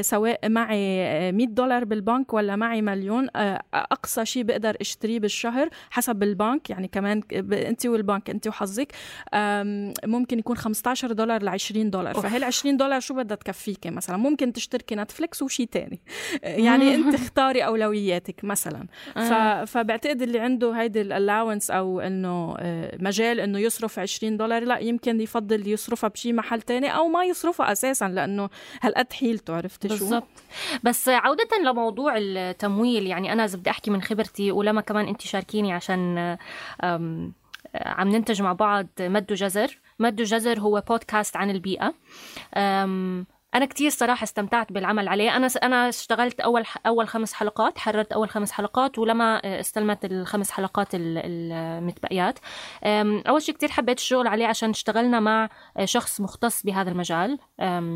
سواء 0.00 0.48
معي 0.48 1.32
100 1.32 1.46
دولار 1.46 1.84
بالبنك 1.84 2.34
ولا 2.34 2.56
معي 2.56 2.82
مليون 2.82 3.28
أقصى 3.74 4.26
شيء 4.26 4.42
بقدر 4.42 4.76
أشتريه 4.80 5.20
بالشهر 5.20 5.68
حسب 5.90 6.22
البنك 6.22 6.70
يعني 6.70 6.88
كمان 6.88 7.22
أنت 7.52 7.86
والبنك 7.86 8.30
أنت 8.30 8.48
وحظك 8.48 8.92
ممكن 10.04 10.38
يكون 10.38 10.56
15 10.56 11.12
دولار 11.12 11.42
ل 11.42 11.48
20 11.48 11.90
دولار. 11.90 12.14
فهال 12.14 12.44
20 12.44 12.76
دولار 12.76 13.00
شو 13.00 13.14
بدها 13.14 13.36
تكفيك 13.36 13.86
مثلا؟ 13.86 14.16
ممكن 14.16 14.52
تشتركي 14.52 14.94
نتفليكس 14.94 15.42
وشي 15.42 15.66
تاني. 15.66 16.00
يعني 16.66 16.94
أنت 16.94 17.14
اختاري 17.14 17.64
أولوياتك 17.64 18.44
مثلا. 18.44 18.86
آه. 19.16 19.64
فبعتقد 19.64 20.22
اللي 20.22 20.38
عنده 20.38 20.72
هيدي 20.72 21.00
ال 21.00 21.07
allowance 21.07 21.70
أو 21.70 22.00
إنه 22.00 22.56
آه، 22.58 22.96
مجال 23.00 23.40
إنه 23.40 23.58
يصرف 23.58 23.98
20 23.98 24.36
دولار 24.36 24.64
لا 24.64 24.78
يمكن 24.78 25.20
يفضل 25.20 25.68
يصرفها 25.68 26.08
بشي 26.08 26.32
محل 26.32 26.62
تاني 26.62 26.96
أو 26.96 27.08
ما 27.08 27.24
يصرفها 27.24 27.67
أساسا 27.72 28.08
لأنه 28.08 28.50
هالقد 28.82 29.12
حيلته 29.12 29.56
عرفت 29.56 29.86
شو؟ 29.86 29.88
بالضبط. 29.88 30.28
بس 30.82 31.08
عودة 31.08 31.58
لموضوع 31.64 32.14
التمويل 32.16 33.06
يعني 33.06 33.32
أنا 33.32 33.44
إذا 33.44 33.58
بدي 33.58 33.70
أحكي 33.70 33.90
من 33.90 34.02
خبرتي 34.02 34.52
ولما 34.52 34.80
كمان 34.80 35.08
انت 35.08 35.22
شاركيني 35.22 35.72
عشان 35.72 36.36
عم 37.74 38.08
ننتج 38.08 38.42
مع 38.42 38.52
بعض 38.52 38.86
مد 39.00 39.26
جزر 39.32 39.78
مد 39.98 40.16
جزر 40.22 40.60
هو 40.60 40.82
بودكاست 40.88 41.36
عن 41.36 41.50
البيئة. 41.50 41.94
أنا 43.54 43.66
كتير 43.66 43.90
صراحة 43.90 44.24
استمتعت 44.24 44.72
بالعمل 44.72 45.08
عليه. 45.08 45.36
أنا 45.36 45.48
أنا 45.62 45.88
اشتغلت 45.88 46.40
أول 46.40 46.64
أول 46.86 47.08
خمس 47.08 47.32
حلقات 47.32 47.78
حررت 47.78 48.12
أول 48.12 48.30
خمس 48.30 48.52
حلقات 48.52 48.98
ولما 48.98 49.60
استلمت 49.60 50.04
الخمس 50.04 50.50
حلقات 50.50 50.88
المتبقيات. 50.94 52.38
أول 53.28 53.42
شيء 53.42 53.54
كتير 53.54 53.68
حبيت 53.68 53.98
الشغل 53.98 54.26
عليه 54.26 54.46
عشان 54.46 54.70
اشتغلنا 54.70 55.20
مع 55.20 55.48
شخص 55.84 56.20
مختص 56.20 56.62
بهذا 56.62 56.90
المجال 56.90 57.38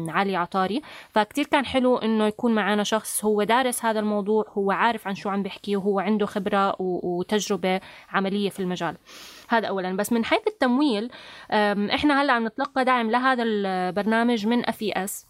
علي 0.08 0.36
عطاري. 0.36 0.82
فكتير 1.10 1.44
كان 1.44 1.66
حلو 1.66 1.96
إنه 1.98 2.26
يكون 2.26 2.54
معنا 2.54 2.82
شخص 2.82 3.24
هو 3.24 3.42
دارس 3.42 3.84
هذا 3.84 4.00
الموضوع 4.00 4.44
هو 4.48 4.72
عارف 4.72 5.08
عن 5.08 5.14
شو 5.14 5.28
عم 5.28 5.42
بيحكي 5.42 5.76
وهو 5.76 6.00
عنده 6.00 6.26
خبرة 6.26 6.76
وتجربة 6.80 7.80
عملية 8.10 8.50
في 8.50 8.60
المجال. 8.60 8.96
هذا 9.48 9.68
اولا. 9.68 9.96
بس 9.96 10.12
من 10.12 10.24
حيث 10.24 10.46
التمويل 10.46 11.10
إحنا 11.94 12.22
هلأ 12.22 12.32
عم 12.32 12.46
نتلقى 12.46 12.84
دعم 12.84 13.10
لهذا 13.10 13.42
البرنامج 13.42 14.46
من 14.46 14.68
FES 14.68 15.26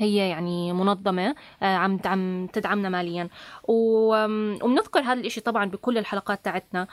هي 0.00 0.28
يعني 0.28 0.72
منظمة 0.72 1.34
آه، 1.62 1.76
عم 1.76 1.98
عم 2.04 2.46
تدعمنا 2.52 2.88
ماليا. 2.88 3.28
وبنذكر 3.64 5.00
هذا 5.00 5.12
الإشي 5.20 5.40
طبعا 5.40 5.64
بكل 5.64 5.98
الحلقات 5.98 6.44
تاعتنا. 6.44 6.86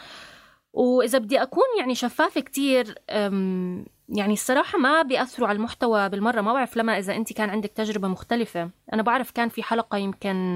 وإذا 0.74 1.18
بدي 1.18 1.42
أكون 1.42 1.64
يعني 1.80 1.96
شفافة 1.96 2.42
كتير 2.42 2.96
يعني 4.10 4.34
الصراحة 4.34 4.78
ما 4.78 5.02
بيأثروا 5.02 5.48
على 5.48 5.56
المحتوى 5.56 6.10
بالمرة 6.10 6.42
ما 6.42 6.54
بعرف 6.54 6.78
لما 6.78 6.98
إذا 6.98 7.16
أنت 7.16 7.34
كان 7.34 7.50
عندك 7.50 7.70
تجربة 7.70 8.08
مختلفة. 8.08 8.70
أنا 8.94 9.02
بعرف 9.02 9.32
كان 9.32 9.50
في 9.50 9.64
حلقة 9.64 9.98
يمكن 9.98 10.56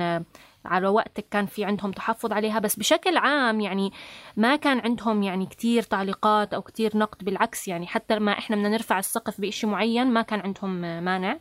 على 0.65 0.88
وقتك 0.88 1.26
كان 1.32 1.45
في 1.45 1.65
عندهم 1.65 1.91
تحفظ 1.91 2.34
عليها 2.34 2.60
بس 2.60 2.76
بشكل 2.76 3.17
عام 3.17 3.60
يعني 3.60 3.91
ما 4.38 4.56
كان 4.56 4.80
عندهم 4.80 5.24
يعني 5.24 5.45
كتير 5.45 5.84
تعليقات 5.84 6.54
أو 6.54 6.62
كتير 6.62 6.97
نقد 6.97 7.26
بالعكس 7.26 7.67
يعني 7.67 7.88
حتى 7.88 8.15
لما 8.15 8.32
إحنا 8.32 8.56
بدنا 8.56 8.69
نرفع 8.69 9.00
السقف 9.00 9.41
بإشي 9.41 9.67
معين 9.67 10.08
ما 10.08 10.21
كان 10.21 10.39
عندهم 10.39 10.82
مانع. 11.04 11.38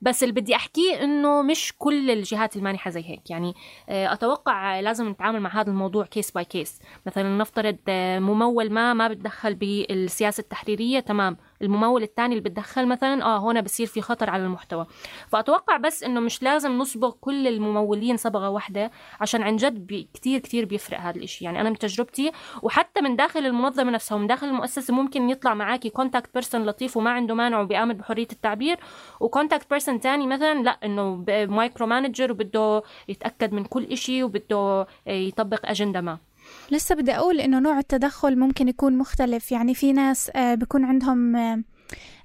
بس 0.00 0.22
اللي 0.22 0.34
بدي 0.40 0.56
أحكيه 0.56 1.04
إنه 1.04 1.42
مش 1.42 1.74
كل 1.78 2.10
الجهات 2.10 2.56
المانحة 2.56 2.90
زي 2.90 3.02
هيك. 3.10 3.30
يعني 3.30 3.54
آه، 3.88 4.12
أتوقع 4.12 4.80
لازم 4.80 5.08
نتعامل 5.08 5.40
مع 5.40 5.60
هذا 5.60 5.70
الموضوع 5.70 6.04
case 6.04 6.30
by 6.30 6.44
case 6.44 6.80
مثلا 7.06 7.38
نفترض 7.38 7.76
آه، 7.88 8.18
ممول 8.18 8.72
ما 8.72 8.94
ما 8.94 9.08
بتدخل 9.08 9.54
بالسياسة 9.54 10.40
التحريرية 10.40 11.00
تمام. 11.00 11.36
الممول 11.62 12.02
الثاني 12.02 12.36
اللي 12.36 12.48
بتدخل 12.50 12.86
مثلا 12.88 13.24
آه 13.24 13.38
هنا 13.38 13.60
بصير 13.60 13.86
في 13.86 14.00
خطر 14.00 14.30
على 14.30 14.42
المحتوى. 14.44 14.86
فأتوقع 15.28 15.76
بس 15.76 16.02
إنه 16.04 16.20
مش 16.20 16.42
لازم 16.42 16.78
نصبغ 16.78 17.10
كل 17.20 17.46
الممولين 17.48 18.16
صبغة 18.16 18.48
واحدة 18.48 18.90
عشان 19.20 19.42
عن 19.42 19.56
جد 19.56 20.06
كثير 20.14 20.40
كثير 20.40 20.64
بيفرق 20.64 21.00
هذا 21.00 21.16
الشيء 21.18 21.44
يعني 21.46 21.60
أنا 21.60 21.70
من 21.70 21.78
تجربتي 21.78 22.32
وحتى 22.62 23.00
من 23.00 23.16
داخل 23.16 23.46
المنظمة 23.46 23.90
نفسها 23.90 24.16
ومن 24.16 24.26
داخل 24.26 24.46
المؤسسة 24.46 24.94
ممكن 24.94 25.30
يطلع 25.30 25.54
معاكي 25.54 25.90
contact 25.90 26.34
person 26.34 26.66
لطيف 26.66 26.96
وما 26.96 27.10
عنده 27.10 27.34
مانع 27.34 27.60
وبيآمن 27.60 27.94
بحرية 27.94 28.28
التعبير 28.32 28.78
و 29.20 29.26
contact 29.26 29.70
person 29.70 29.98
ثاني 29.98 30.26
مثلا 30.26 30.62
لا 30.62 30.70
إنه 30.84 31.24
micromanager 31.28 32.32
وبده 32.32 32.82
يتأكد 33.08 33.52
من 33.52 33.64
كل 33.64 33.96
شيء 33.96 34.24
وبده 34.24 34.86
يطبق 35.06 35.60
اجنده 35.64 36.00
ما. 36.00 36.29
لسه 36.70 36.94
بدي 36.94 37.12
أقول 37.12 37.40
إنه 37.40 37.58
نوع 37.58 37.78
التدخل 37.78 38.38
ممكن 38.38 38.68
يكون 38.68 38.98
مختلف. 38.98 39.52
يعني 39.52 39.74
في 39.74 39.92
ناس 39.92 40.30
آه، 40.36 40.54
بيكون 40.54 40.84
عندهم 40.84 41.36
آه، 41.36 41.62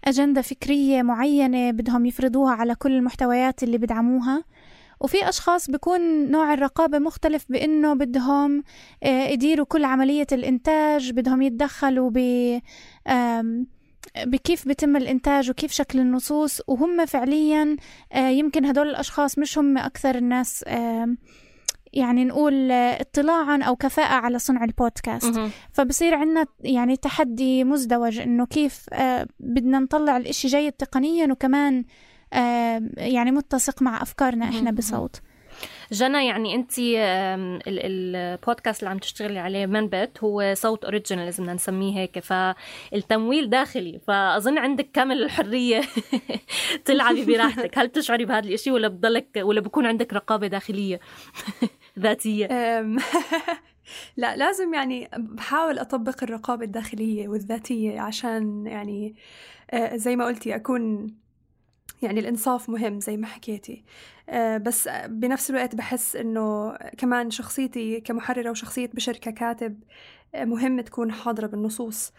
أجندة 0.05 0.41
فكرية 0.41 1.01
معينة 1.01 1.71
بدهم 1.71 2.05
يفرضوها 2.05 2.53
على 2.53 2.75
كل 2.75 2.91
المحتويات 2.91 3.63
اللي 3.63 3.77
بدعموها 3.77 4.43
وفي 4.99 5.29
أشخاص 5.29 5.69
بيكون 5.69 6.31
نوع 6.31 6.53
الرقابة 6.53 6.99
مختلف 6.99 7.45
بإنه 7.49 7.93
بدهم 7.93 8.63
آه، 9.03 9.27
يديروا 9.27 9.65
كل 9.65 9.83
عملية 9.83 10.27
الإنتاج 10.31 11.11
بدهم 11.11 11.41
يتدخلوا 11.41 12.11
ب 12.13 12.19
بكيف 14.25 14.67
بتم 14.67 14.95
الإنتاج 14.95 15.49
وكيف 15.49 15.71
شكل 15.71 15.99
النصوص. 15.99 16.61
وهم 16.67 17.05
فعليا 17.05 17.75
يمكن 18.15 18.65
هدول 18.65 18.89
الأشخاص 18.89 19.39
مش 19.39 19.57
هم 19.57 19.77
أكثر 19.77 20.15
الناس 20.15 20.63
يعني 21.95 22.25
نقول 22.25 22.71
اطلاعا 22.71 23.63
أو 23.63 23.75
كفاءة 23.75 24.13
على 24.13 24.39
صنع 24.39 24.63
البودكاست. 24.63 25.39
فبصير 25.71 26.15
عندنا 26.15 26.45
يعني 26.60 26.97
تحدي 26.97 27.63
مزدوج 27.63 28.19
إنه 28.19 28.45
كيف 28.45 28.86
آه، 28.93 29.27
بدنا 29.39 29.79
نطلع 29.79 30.17
الإشي 30.17 30.47
جيد 30.47 30.71
تقنيا 30.71 31.31
وكمان 31.31 31.84
آه، 32.34 32.81
يعني 32.97 33.31
متسق 33.31 33.81
مع 33.81 34.01
أفكارنا 34.01 34.45
إحنا 34.49 34.71
بصوت. 34.71 35.21
جنى 35.91 36.27
يعني 36.27 36.55
أنت 36.55 36.71
البودكاست 37.67 38.79
اللي 38.79 38.89
عم 38.89 38.97
تشتغلي 38.97 39.39
عليه 39.39 39.65
منبت 39.65 40.17
هو 40.23 40.53
صوت 40.53 40.84
أوريجينال 40.86 41.25
لازم 41.25 41.49
نسميه 41.49 41.99
هيك 41.99 42.19
فالتمويل 42.19 43.49
داخلي. 43.49 43.99
فأظن 44.08 44.58
عندك 44.58 44.89
كامل 44.93 45.23
الحرية 45.23 45.81
تلعبي 46.86 47.25
براحتك. 47.25 47.77
هل 47.77 47.88
بتشعري 47.88 48.25
بهذا 48.25 48.47
الشيء 48.49 48.73
ولا 48.73 48.88
بضلك 48.88 49.27
ولا 49.38 49.62
بكون 49.62 49.86
عندك 49.86 50.13
رقابة 50.13 50.47
داخلية؟ 50.47 50.99
ذاتية. 51.99 52.47
لا 54.17 54.36
لازم 54.36 54.73
يعني 54.73 55.10
بحاول 55.17 55.79
أطبق 55.79 56.23
الرقابة 56.23 56.65
الداخلية 56.65 57.27
والذاتية 57.27 57.99
عشان 57.99 58.67
يعني 58.67 59.15
آه، 59.71 59.95
زي 59.95 60.15
ما 60.15 60.25
قلتي 60.25 60.55
أكون 60.55 61.08
يعني 62.01 62.19
الإنصاف 62.19 62.69
مهم 62.69 62.99
زي 62.99 63.17
ما 63.17 63.27
حكيتي. 63.27 63.84
آه، 64.29 64.58
بس 64.58 64.89
بنفس 65.05 65.49
الوقت 65.49 65.75
بحس 65.75 66.15
إنه 66.15 66.75
كمان 66.97 67.31
شخصيتي 67.31 68.01
كمحررة 68.01 68.49
وشخصية 68.49 68.89
بشر 68.93 69.13
ككاتب 69.17 69.84
آه، 70.36 70.45
مهم 70.45 70.81
تكون 70.81 71.12
حاضرة 71.12 71.47
بالنصوص. 71.47 72.13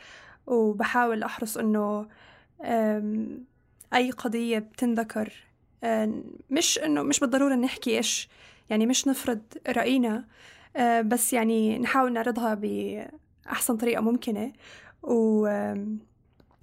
وبحاول 0.47 1.23
أحرص 1.23 1.57
إنه 1.57 2.09
أي 3.95 4.11
قضية 4.11 4.59
بتنذكر 4.59 5.33
مش 6.51 6.79
إنه 6.79 7.03
مش 7.03 7.21
بالضرورة 7.21 7.55
نحكي 7.55 7.97
إيش 7.97 8.29
يعني 8.71 8.87
مش 8.87 9.09
نفرض 9.09 9.41
رأينا 9.69 10.25
آه، 10.77 11.01
بس 11.01 11.33
يعني 11.33 11.79
نحاول 11.79 12.13
نعرضها 12.13 12.55
بأحسن 12.55 13.77
طريقة 13.77 14.01
ممكنة. 14.03 14.53
و 15.03 15.47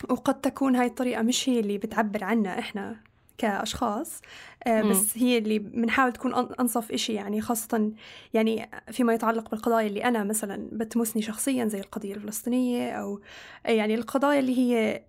وقد 0.10 0.42
تكون 0.42 0.76
هاي 0.76 0.88
الطريقة 0.88 1.22
مش 1.22 1.50
هي 1.50 1.60
اللي 1.60 1.78
بتعبر 1.78 2.24
عنا 2.24 2.60
إحنا 2.60 2.96
كأشخاص 3.38 4.22
آه، 4.68 4.82
بس 4.82 5.18
هي 5.18 5.38
اللي 5.38 5.60
بنحاول 5.60 6.12
تكون 6.13 6.34
أنصف 6.34 6.92
إشي 6.92 7.13
يعني 7.13 7.42
خاصة 7.42 7.92
يعني 8.34 8.70
فيما 8.92 9.13
يتعلق 9.13 9.50
بالقضايا 9.52 9.88
اللي 9.88 10.04
أنا 10.04 10.24
مثلا 10.24 10.70
بتمسني 10.72 11.22
شخصيا 11.22 11.66
زي 11.66 11.80
القضية 11.80 12.16
الفلسطينية 12.16 12.92
أو 12.92 13.22
يعني 13.66 13.96
القضايا 13.96 14.39
اللي 14.39 14.58
هي 14.58 15.04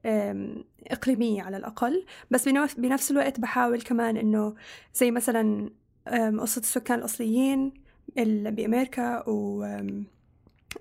إقليمية 0.90 1.42
على 1.42 1.57
الأقل. 1.57 2.04
بس 2.30 2.48
بنفس 2.78 3.11
الوقت 3.11 3.40
بحاول 3.40 3.83
كمان 3.83 4.16
إنه 4.16 4.54
زي 4.94 5.11
مثلا 5.11 5.70
قصة 6.40 6.60
السكان 6.60 6.98
الأصليين 6.98 7.72
بأمريكا 8.16 9.28
و 9.28 9.66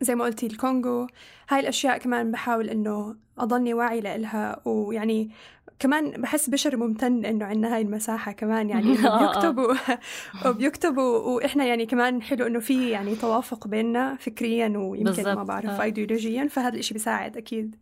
زي 0.01 0.15
ما 0.15 0.25
قلتي 0.25 0.47
الكونغو. 0.47 1.07
هاي 1.49 1.59
الأشياء 1.59 1.97
كمان 1.97 2.31
بحاول 2.31 2.69
إنه 2.69 3.15
أضلني 3.37 3.73
واعي 3.73 4.01
لإلها 4.01 4.61
ويعني 4.65 5.29
كمان 5.79 6.11
بحس 6.11 6.49
بشر 6.49 6.77
ممتن 6.77 7.25
إنه 7.25 7.45
عندنا 7.45 7.75
هاي 7.75 7.81
المساحة 7.81 8.31
كمان 8.31 8.69
يعني 8.69 8.91
بيكتبوا 9.19 9.73
وبيكتبوا 10.45 11.17
وإحنا 11.17 11.65
يعني 11.65 11.85
كمان 11.85 12.21
حلو 12.21 12.47
إنه 12.47 12.59
في 12.59 12.89
يعني 12.89 13.15
توافق 13.15 13.67
بيننا 13.67 14.15
فكريا 14.15 14.77
ويمكن 14.77 15.23
ما 15.23 15.43
بعرف 15.43 15.81
أيديولوجيا 15.81 16.47
فهذا 16.47 16.73
الإشي 16.73 16.93
بيساعد 16.93 17.37
أكيد. 17.37 17.75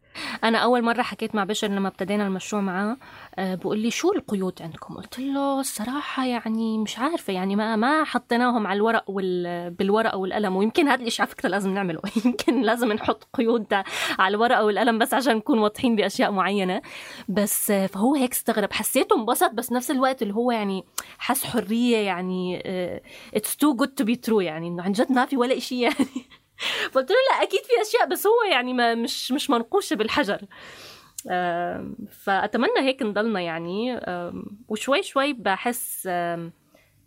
أنا 0.43 0.58
أول 0.58 0.82
مرة 0.84 1.02
حكيت 1.02 1.36
مع 1.36 1.43
بشر 1.43 1.67
لما 1.67 1.88
ابتدينا 1.88 2.28
المشروع 2.28 2.62
معاه 2.62 2.97
آه، 3.36 3.56
بقول 3.56 3.80
لي 3.80 3.91
شو 3.91 4.13
القيود 4.13 4.62
عندكم؟ 4.62 4.93
قلت 4.93 5.19
له 5.19 5.60
الصراحة 5.60 6.26
يعني 6.26 6.78
مش 6.78 7.00
عارفة 7.00 7.34
يعني 7.34 7.56
ما 7.56 7.76
ما 7.76 8.04
حطيناهم 8.04 8.67
على 8.67 8.78
الورق 8.78 9.04
وال 9.08 9.71
بالورقه 9.71 10.17
والقلم 10.17 10.56
ويمكن 10.56 10.88
هذا 10.88 11.04
الشيء 11.04 11.21
على 11.21 11.32
فكرة 11.32 11.50
لازم 11.50 11.74
نعمله. 11.74 12.02
يمكن 12.26 12.62
لازم 12.62 12.91
نحط 12.91 13.28
قيود 13.34 13.74
على 14.19 14.36
الورقه 14.36 14.63
والقلم 14.63 15.00
بس 15.00 15.13
عشان 15.13 15.36
نكون 15.36 15.60
واضحين 15.60 15.95
بأشياء 15.95 16.32
معينة. 16.32 16.82
بس 17.30 17.71
آه، 17.71 17.88
فهو 17.88 18.15
هيك 18.15 18.32
استغرب. 18.32 18.74
حسيته 18.74 19.15
انبسط 19.15 19.52
بس 19.52 19.71
نفس 19.71 19.91
الوقت 19.91 20.21
اللي 20.21 20.34
هو 20.34 20.52
يعني 20.52 20.84
حس 21.17 21.43
حرية 21.43 21.97
يعني 21.97 22.62
it's 23.34 23.58
too 23.58 23.76
good 23.76 23.88
to 23.88 24.04
be 24.04 24.15
true 24.15 24.41
يعني 24.41 24.67
إنه 24.67 24.84
عن 24.84 24.91
جد 24.91 25.12
ما 25.12 25.26
في 25.26 25.38
ولا 25.38 25.60
شيء 25.60 25.78
يعني. 25.78 26.40
قلت 26.95 27.12
له 27.12 27.17
لا 27.32 27.43
أكيد 27.43 27.62
في 27.62 27.82
أشياء 27.82 28.08
بس 28.08 28.28
هو 28.28 28.43
يعني 28.52 28.74
ما 28.74 28.95
مش 28.95 29.32
مش 29.32 29.50
منقوشه 29.50 29.95
بالحجر. 29.95 30.41
فأتمنى 32.10 32.80
هيك 32.80 33.02
نضلنا 33.02 33.41
يعني. 33.41 34.00
وشوي 34.67 35.04
شوي 35.04 35.34
بحس 35.34 36.06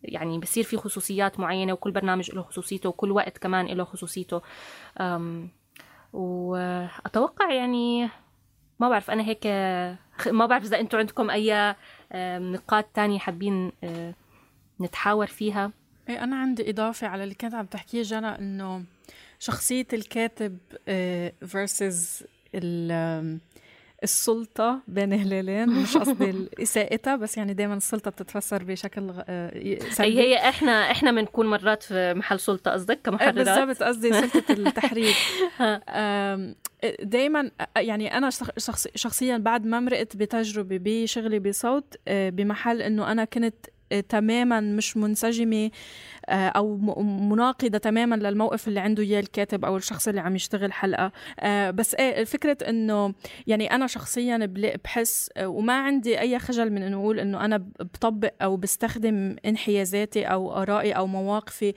يعني 0.03 0.38
بصير 0.38 0.64
في 0.64 0.77
خصوصيات 0.77 1.40
معينة 1.40 1.73
وكل 1.73 1.90
برنامج 1.90 2.31
له 2.31 2.43
خصوصيته 2.43 2.88
وكل 2.88 3.11
وقت 3.12 3.38
كمان 3.38 3.67
له 3.67 3.85
خصوصيته. 3.85 4.43
وأتوقع 6.12 7.53
يعني 7.53 8.11
ما 8.81 8.88
بعرف 8.88 9.11
أنا 9.11 9.23
هيك 9.23 9.47
ما 10.38 10.47
بعرف 10.47 10.64
إذا 10.64 10.81
أنتم 10.81 10.99
عندكم 10.99 11.31
أي 11.31 11.75
نقاط 12.38 12.85
تانية 12.85 13.19
حابين 13.19 13.73
نتحاور 14.81 15.27
فيها. 15.27 15.73
إيه 16.09 16.25
أنا 16.25 16.37
عندي 16.37 16.71
إضافة 16.71 17.07
على 17.07 17.25
اللي 17.25 17.35
كانت 17.35 17.55
عم 17.55 17.67
تحكيه 17.67 18.03
جنى 18.03 18.38
إنه 18.38 18.85
شخصية 19.38 19.87
الكاتب 19.92 20.59
فيرسز 21.47 22.25
آه، 22.55 23.38
السلطة 24.03 24.81
بين 24.88 25.12
هلالين. 25.12 25.68
مش 25.68 25.97
قصدي 25.97 26.49
إساءتها 26.62 27.16
بس 27.16 27.37
يعني 27.37 27.55
دائما 27.55 27.75
السلطة 27.75 28.11
بتتفسر 28.11 28.64
بشكل 28.64 29.12
آه، 29.29 29.79
سلبي. 29.90 30.18
هي 30.20 30.49
إحنا 30.49 30.90
إحنا 30.90 31.12
بنكون 31.12 31.47
مرات 31.47 31.83
في 31.83 32.14
محل 32.14 32.40
سلطة 32.40 32.70
قصدك؟ 32.70 32.99
كمحررات؟ 33.05 33.35
بالضبط 33.35 33.83
قصدي 33.83 34.12
سلطة 34.20 34.53
التحرير. 34.53 35.14
دائما 37.03 37.51
يعني 37.77 38.16
أنا 38.18 38.31
شخص 38.31 38.88
شخصيا 38.94 39.37
بعد 39.37 39.66
ما 39.66 39.81
مرقت 39.81 40.16
بتجربة 40.16 40.79
بشغلي 40.83 41.38
بصوت 41.38 41.94
آه، 42.09 42.31
بمحل 42.31 42.83
إنه 42.83 43.12
أنا 43.12 43.25
كنت 43.25 43.55
تماما 44.09 44.61
مش 44.61 44.97
منسجمة 44.97 45.64
آه، 45.66 45.70
أو 46.29 46.77
مناقضة 47.03 47.79
تماما 47.79 48.15
للموقف 48.15 48.69
اللي 48.69 48.81
عنده 48.81 49.03
إياه 49.03 49.21
الكاتب 49.21 49.65
أو 49.65 49.77
الشخص 49.77 50.09
اللي 50.09 50.21
عم 50.21 50.37
يشتغل 50.37 50.73
حلقة. 50.73 51.13
آه، 51.41 51.71
بس 51.71 51.95
إيه 51.95 52.25
فكرة 52.25 52.57
إنه 52.69 53.15
يعني 53.47 53.75
أنا 53.75 53.87
شخصيا 53.87 54.53
بحس 54.85 55.31
آه، 55.37 55.49
وما 55.49 55.73
عندي 55.73 56.21
أي 56.21 56.39
خجل 56.39 56.71
من 56.71 56.83
إنه 56.83 56.97
أقول 56.97 57.21
إنه 57.21 57.45
أنا 57.45 57.57
بطبق 57.81 58.33
أو 58.43 58.57
بستخدم 58.57 59.37
انحيازاتي 59.47 60.25
أو 60.25 60.53
آرائي 60.53 60.93
أو 60.93 61.07
مواقفي 61.07 61.75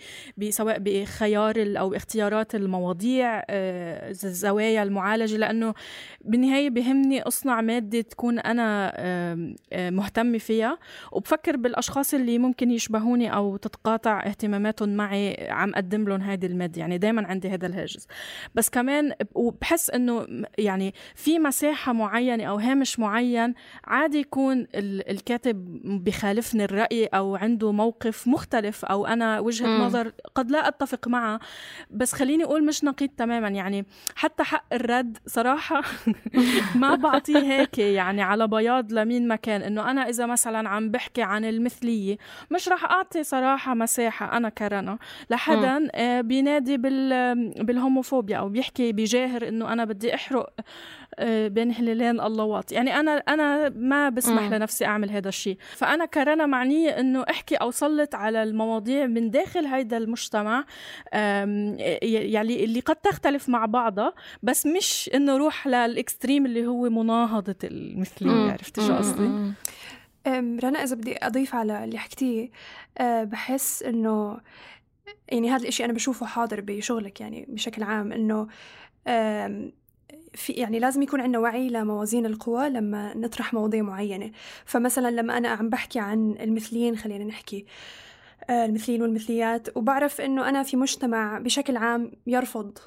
سواء 0.49 0.77
بخيار 0.79 1.55
أو 1.57 1.93
اختيارات 1.93 2.55
المواضيع 2.55 3.43
الزوايا 3.49 4.83
المعالجة 4.83 5.37
لأنه 5.37 5.73
بالنهاية 6.21 6.69
بهمني 6.69 7.21
أصنع 7.21 7.61
مادة 7.61 8.01
تكون 8.01 8.39
أنا 8.39 8.93
مهتمه 9.73 10.37
فيها. 10.37 10.77
وبفكر 11.11 11.57
بالأشخاص 11.57 12.13
اللي 12.13 12.37
ممكن 12.37 12.71
يشبهوني 12.71 13.33
أو 13.33 13.57
تتقاطع 13.57 14.27
اهتماماتهم 14.37 14.89
معي 14.89 15.47
عم 15.49 15.73
أقدم 15.73 16.09
لهم 16.09 16.21
هيدي 16.21 16.47
المادة. 16.47 16.79
يعني 16.79 16.97
دائما 16.97 17.27
عندي 17.27 17.49
هذا 17.49 17.67
الهاجس. 17.67 18.07
بس 18.55 18.69
كمان 18.69 19.13
وبحس 19.35 19.89
إنه 19.89 20.27
يعني 20.57 20.93
في 21.15 21.39
مساحة 21.39 21.93
معينة 21.93 22.43
أو 22.43 22.55
هامش 22.57 22.99
معين 22.99 23.53
عادي 23.85 24.17
يكون 24.19 24.67
الكاتب 24.75 25.79
بخالفني 26.03 26.63
الرأي 26.63 27.05
أو 27.05 27.35
عنده 27.35 27.71
موقف 27.71 28.27
مختلف 28.27 28.85
أو 28.85 29.05
أنا 29.07 29.39
وجهة 29.39 29.67
م. 29.67 29.81
نظر 29.81 30.11
قد 30.35 30.51
لا 30.51 30.67
أتفق 30.67 31.07
معها 31.07 31.39
بس 31.91 32.13
خليني 32.13 32.43
أقول 32.43 32.65
مش 32.65 32.83
نقيض 32.83 33.09
تماما. 33.09 33.47
يعني 33.47 33.85
حتى 34.15 34.43
حق 34.43 34.65
الرد 34.73 35.17
صراحة 35.27 35.81
ما 36.81 36.95
بعطيه 36.95 37.37
هيك 37.37 37.77
يعني 37.77 38.21
على 38.21 38.47
بياض 38.47 38.93
لمين 38.93 39.27
ما 39.27 39.35
كان. 39.35 39.61
إنه 39.61 39.91
أنا 39.91 40.09
إذا 40.09 40.25
مثلا 40.25 40.69
عم 40.69 40.91
بحكي 40.91 41.21
عن 41.21 41.45
المثلية 41.45 42.17
مش 42.51 42.69
رح 42.69 42.83
أعطي 42.83 43.23
صراحة 43.23 43.73
مساحة. 43.73 44.25
أنا 44.27 44.49
كرنا. 44.49 44.97
لحدا 45.29 45.87
آه، 45.95 46.21
بينادي 46.21 46.77
بالهوموفوبيا 46.77 48.37
أو 48.37 48.49
بيحكي 48.49 48.91
بجاهر 48.91 49.47
إنه 49.47 49.73
أنا 49.73 49.85
بدي 49.85 50.15
أحرق 50.15 50.49
آه، 51.19 51.47
بين 51.47 51.71
هلالين 51.71 52.19
الله 52.19 52.43
واطي 52.43 52.75
يعني 52.75 52.99
أنا 52.99 53.11
أنا 53.11 53.69
ما 53.69 54.09
بسمح 54.09 54.49
م. 54.49 54.53
لنفسي 54.53 54.85
أعمل 54.85 55.11
هذا 55.11 55.29
الشيء 55.29 55.57
فأنا 55.75 56.05
كرنا 56.05 56.45
معنيه 56.45 56.89
إنه 56.89 57.25
أحكي 57.29 57.55
أو 57.55 57.71
سلط 57.71 58.15
على 58.15 58.43
المواضيع 58.43 59.05
من 59.05 59.31
داخل 59.31 59.65
هيدا 59.65 59.97
المجتمع 59.97 60.65
يعني 61.13 62.63
اللي 62.63 62.79
قد 62.79 62.95
تختلف 62.95 63.49
مع 63.49 63.65
بعضها 63.65 64.13
بس 64.43 64.65
مش 64.65 65.09
إنه 65.15 65.37
روح 65.37 65.67
للإكستريم 65.67 66.45
اللي 66.45 66.65
هو 66.65 66.89
مناهضة 66.89 67.55
المثلية. 67.63 68.51
عرفتي 68.51 68.81
شو 68.81 68.93
قصدي؟ 68.93 69.53
رنا 70.35 70.83
إذا 70.83 70.95
بدي 70.95 71.17
أضيف 71.25 71.55
على 71.55 71.83
اللي 71.83 71.97
حكتيه 71.97 72.49
أه، 72.97 73.23
بحس 73.23 73.83
إنه 73.83 74.39
يعني 75.29 75.51
هذا 75.51 75.61
الإشي 75.61 75.85
أنا 75.85 75.93
بشوفه 75.93 76.25
حاضر 76.25 76.61
بشغلك 76.61 77.21
يعني 77.21 77.45
بشكل 77.49 77.83
عام 77.83 78.11
إنه 78.11 78.47
في 80.33 80.53
يعني 80.53 80.79
لازم 80.79 81.01
يكون 81.01 81.21
عندنا 81.21 81.39
وعي 81.39 81.69
لموازين 81.69 82.25
القوى 82.25 82.69
لما 82.69 83.17
نطرح 83.17 83.53
مواضيع 83.53 83.81
معينة. 83.81 84.31
فمثلا 84.65 85.11
لما 85.11 85.37
أنا 85.37 85.49
عم 85.49 85.69
بحكي 85.69 85.99
عن 85.99 86.35
المثليين 86.39 86.97
خلينا 86.97 87.23
نحكي 87.23 87.65
أه، 88.49 88.65
المثليين 88.65 89.01
والمثليات 89.01 89.77
وبعرف 89.77 90.21
إنه 90.21 90.49
أنا 90.49 90.63
في 90.63 90.77
مجتمع 90.77 91.39
بشكل 91.39 91.77
عام 91.77 92.11
يرفض 92.27 92.77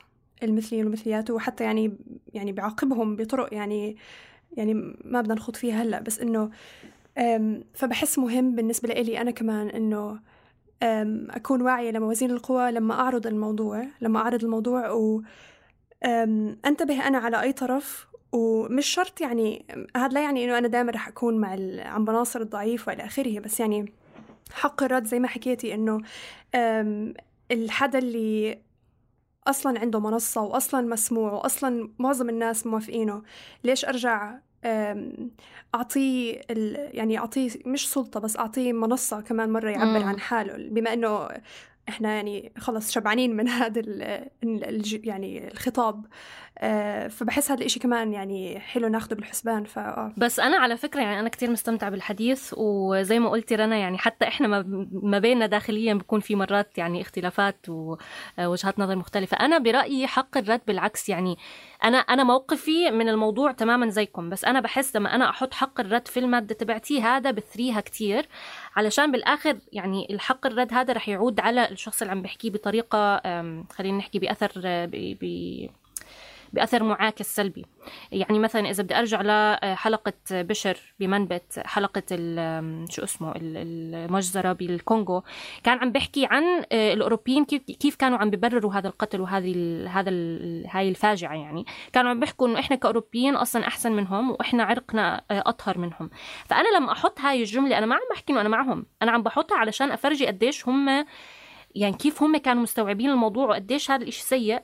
المثليين 0.43 0.85
والمثليات 0.85 1.31
وحتى 1.31 1.65
يعني 1.65 1.97
يعني 2.35 2.53
بيعاقبهم 2.53 3.17
بطرق 3.17 3.55
يعني 3.55 3.97
يعني 4.57 4.75
ما 5.05 5.21
بدنا 5.21 5.35
نخوض 5.35 5.57
فيها 5.57 5.83
هلأ 5.83 6.01
بس 6.01 6.21
إنه 6.21 6.51
فبحس 7.75 8.19
مهم 8.19 8.55
بالنسبة 8.55 8.89
لي 8.95 9.21
أنا 9.21 9.31
كمان 9.31 9.69
إنه 9.69 10.21
أكون 11.31 11.63
واعية 11.63 11.91
لموازين 11.91 12.31
القوى 12.31 12.71
لما 12.71 12.95
أعرض 12.95 13.27
الموضوع 13.27 13.87
لما 14.01 14.19
أعرض 14.21 14.45
الموضوع 14.45 14.91
و 14.91 15.23
أنتبه 16.67 17.07
أنا 17.09 17.19
على 17.19 17.43
أي 17.43 17.53
طرف 17.53 18.07
ومش 18.33 18.87
شرط 18.87 19.21
يعني 19.21 19.67
هذا 19.97 20.09
لا 20.09 20.23
يعني 20.23 20.45
إنه 20.45 20.59
أنا 20.59 20.69
دائما 20.69 20.93
رح 20.93 21.09
أكون 21.09 21.39
مع 21.39 21.57
عم 21.79 22.05
بناصر 22.05 22.41
الضعيف 22.41 22.89
وإلى 22.89 23.05
آخره 23.05 23.41
بس 23.41 23.61
يعني 23.61 23.93
حق 24.53 24.83
الرد 24.83 25.05
زي 25.05 25.19
ما 25.19 25.29
حكيتي 25.29 25.75
إنه 25.75 26.01
الحدا 27.51 27.99
اللي 27.99 28.59
أصلا 29.47 29.81
عنده 29.81 30.01
منصة 30.01 30.43
واصلا 30.43 30.81
مسموع 30.81 31.33
واصلا 31.33 31.91
معظم 31.99 32.29
الناس 32.29 32.67
موافقينه 32.67 33.23
ليش 33.65 33.85
أرجع 33.85 34.39
أعطيه 35.75 36.41
يعني 36.93 37.19
أعطيه 37.19 37.51
مش 37.67 37.93
سلطة 37.93 38.21
بس 38.21 38.37
أعطيه 38.37 38.73
منصة 38.73 39.21
كمان 39.21 39.51
مرة 39.53 39.71
يعبر 39.71 40.03
عن 40.03 40.21
حاله. 40.21 40.69
بما 40.69 40.93
إنه 40.93 41.29
إحنا 41.89 42.15
يعني 42.15 42.53
خلص 42.59 42.91
شبعانين 42.91 43.37
من 43.37 43.49
هذا 43.49 43.83
يعني 45.05 45.49
الخطاب. 45.53 46.07
فبحس 47.09 47.51
هذا 47.51 47.61
الإشي 47.61 47.81
كمان 47.81 48.13
يعني 48.13 48.61
حلو 48.61 48.89
ناخده 48.89 49.17
بالحسبان 49.17 49.65
ف 49.65 49.79
آه. 49.79 50.13
بس 50.17 50.41
أنا 50.41 50.57
على 50.57 50.77
فكرة 50.77 51.01
يعني 51.01 51.21
أنا 51.21 51.29
كتير 51.29 51.51
مستمتعة 51.51 51.91
بالحديث 51.91 52.55
وزي 52.57 53.19
ما 53.19 53.29
قلتي 53.31 53.55
رنا 53.55 53.77
يعني 53.77 53.99
حتى 53.99 54.29
إحنا 54.29 54.65
ما 54.93 55.19
بيننا 55.19 55.47
داخليا 55.47 55.95
بكون 55.95 56.21
في 56.21 56.35
مرات 56.37 56.79
يعني 56.79 57.01
اختلافات 57.01 57.67
ووجهات 57.69 58.79
نظر 58.79 58.97
مختلفة 58.97 59.37
أنا 59.37 59.59
برأيي 59.59 60.07
حق 60.07 60.37
الرد 60.37 60.61
بالعكس 60.67 61.09
يعني 61.09 61.37
أنا 61.85 61.99
أنا 61.99 62.25
موقفي 62.25 62.91
من 62.91 63.09
الموضوع 63.09 63.53
تماما 63.53 63.89
زيكم 63.89 64.31
بس 64.31 64.45
أنا 64.45 64.61
بحس 64.61 64.97
لما 64.97 65.15
أنا 65.15 65.31
أحط 65.31 65.55
حق 65.55 65.81
الرد 65.81 66.09
في 66.09 66.21
المادة 66.21 66.55
تبعتي 66.55 67.03
هذا 67.03 67.31
بثريها 67.31 67.81
كتير 67.81 68.29
علشان 68.77 69.13
بالآخر 69.13 69.59
يعني 69.73 70.07
الحق 70.11 70.47
الرد 70.47 70.75
هذا 70.75 70.93
رح 70.93 71.09
يعود 71.09 71.41
على 71.41 71.71
الشخص 71.71 72.03
اللي 72.03 72.13
عم 72.13 72.23
بحكيه 72.23 72.51
بطريقة 72.51 73.21
خلينا 73.73 73.99
نحكي 73.99 74.19
بأثر 74.19 74.87
بي 74.87 75.71
بأثر 76.53 76.83
معاكس 76.83 77.37
سلبي 77.37 77.67
يعني 78.13 78.39
مثلا 78.39 78.71
إذا 78.71 78.83
بدي 78.83 78.99
أرجع 78.99 79.23
لحلقه 79.23 80.13
بشر 80.31 80.95
بمنبت 81.01 81.63
حلقة 81.65 82.03
شو 82.91 83.05
اسمه؟ 83.05 83.33
المجزرة 83.37 84.53
بالكونغو 84.53 85.23
كان 85.65 85.79
عم 85.79 85.93
بحكي 85.93 86.27
عن 86.27 86.45
آه، 86.73 86.93
الأوروبيين 86.93 87.45
كيف 87.81 87.97
كانوا 87.97 88.19
عم 88.19 88.31
ببرروا 88.31 88.75
هذا 88.75 88.89
القتل 88.89 89.21
وهذه 89.21 89.87
هذا 89.89 90.11
هاي 90.71 90.89
الفاجعة 90.89 91.35
يعني. 91.35 91.67
كانوا 91.93 92.11
عم 92.11 92.21
بيحكوا 92.21 92.49
إنه 92.49 92.59
إحنا 92.59 92.77
كأوروبيين 92.77 93.35
أصلا 93.35 93.67
أحسن 93.67 93.93
منهم 93.93 94.31
وإحنا 94.31 94.65
عرقنا 94.65 95.25
آه، 95.31 95.43
أطهر 95.47 95.79
منهم. 95.79 96.11
فأنا 96.47 96.79
لما 96.79 96.93
أحط 96.93 97.21
هاي 97.21 97.41
الجملة 97.41 97.79
أنا 97.79 97.87
ما 97.87 97.95
عم 97.95 98.01
بحكي 98.11 98.33
إنه 98.33 98.41
أنا 98.41 98.49
معهم. 98.49 98.87
أنا 99.03 99.13
عم 99.13 99.23
بحطها 99.23 99.59
علشان 99.59 99.91
أفرجي 99.91 100.27
قديش 100.27 100.69
هم 100.69 101.07
يعني 101.75 101.97
كيف 101.97 102.23
هم 102.23 102.37
كانوا 102.37 102.63
مستوعبين 102.63 103.11
الموضوع 103.11 103.49
وقديش 103.49 103.91
هذا 103.91 104.03
الإشي 104.03 104.23
سيء. 104.23 104.61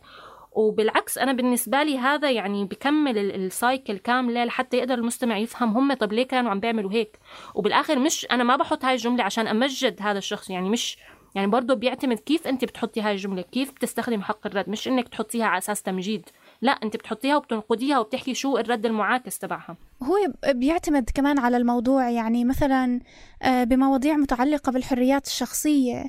وبالعكس 0.57 1.19
أنا 1.19 1.33
بالنسبة 1.33 1.83
لي 1.83 1.99
هذا 1.99 2.31
يعني 2.31 2.65
بكمل 2.65 3.19
السايكل 3.19 3.99
كاملة 3.99 4.45
لحتى 4.45 4.77
يقدر 4.77 4.95
المستمع 4.95 5.39
يفهم 5.39 5.77
هم 5.77 5.95
طب 5.95 6.13
ليه 6.13 6.23
كانوا 6.23 6.51
عم 6.51 6.61
بيعملوا 6.61 6.93
هيك. 6.93 7.19
وبالآخر 7.55 7.99
مش 7.99 8.27
أنا 8.31 8.45
ما 8.45 8.57
بحط 8.57 8.85
هاي 8.85 8.95
الجملة 8.95 9.25
عشان 9.25 9.47
أمجد 9.47 9.97
هذا 10.01 10.19
الشخص 10.19 10.51
يعني 10.51 10.71
مش 10.71 10.99
يعني 11.35 11.49
برضه 11.49 11.75
بيعتمد 11.75 12.19
كيف 12.19 12.47
أنت 12.47 12.65
بتحطي 12.65 13.01
هاي 13.01 13.13
الجملة 13.13 13.43
كيف 13.43 13.73
بتستخدم 13.73 14.23
حق 14.23 14.47
الرد 14.47 14.69
مش 14.69 14.89
إنك 14.89 15.09
تحطيها 15.09 15.45
على 15.45 15.59
أساس 15.59 15.83
تمجيد 15.83 16.29
لا 16.63 16.73
أنت 16.73 16.97
بتحطيها 16.97 17.37
وبتنقديها 17.37 17.99
وبتحكي 17.99 18.35
شو 18.35 18.59
الرد 18.59 18.87
المعاكس 18.87 19.39
تبعها. 19.39 19.77
هو 20.03 20.17
بيعتمد 20.53 21.11
كمان 21.15 21.39
على 21.39 21.57
الموضوع 21.57 22.11
يعني 22.11 22.45
مثلا 22.45 23.01
آه، 23.43 23.65
بمواضيع 23.65 24.17
متعلقة 24.17 24.73
بالحريات 24.73 25.27
الشخصية. 25.27 26.05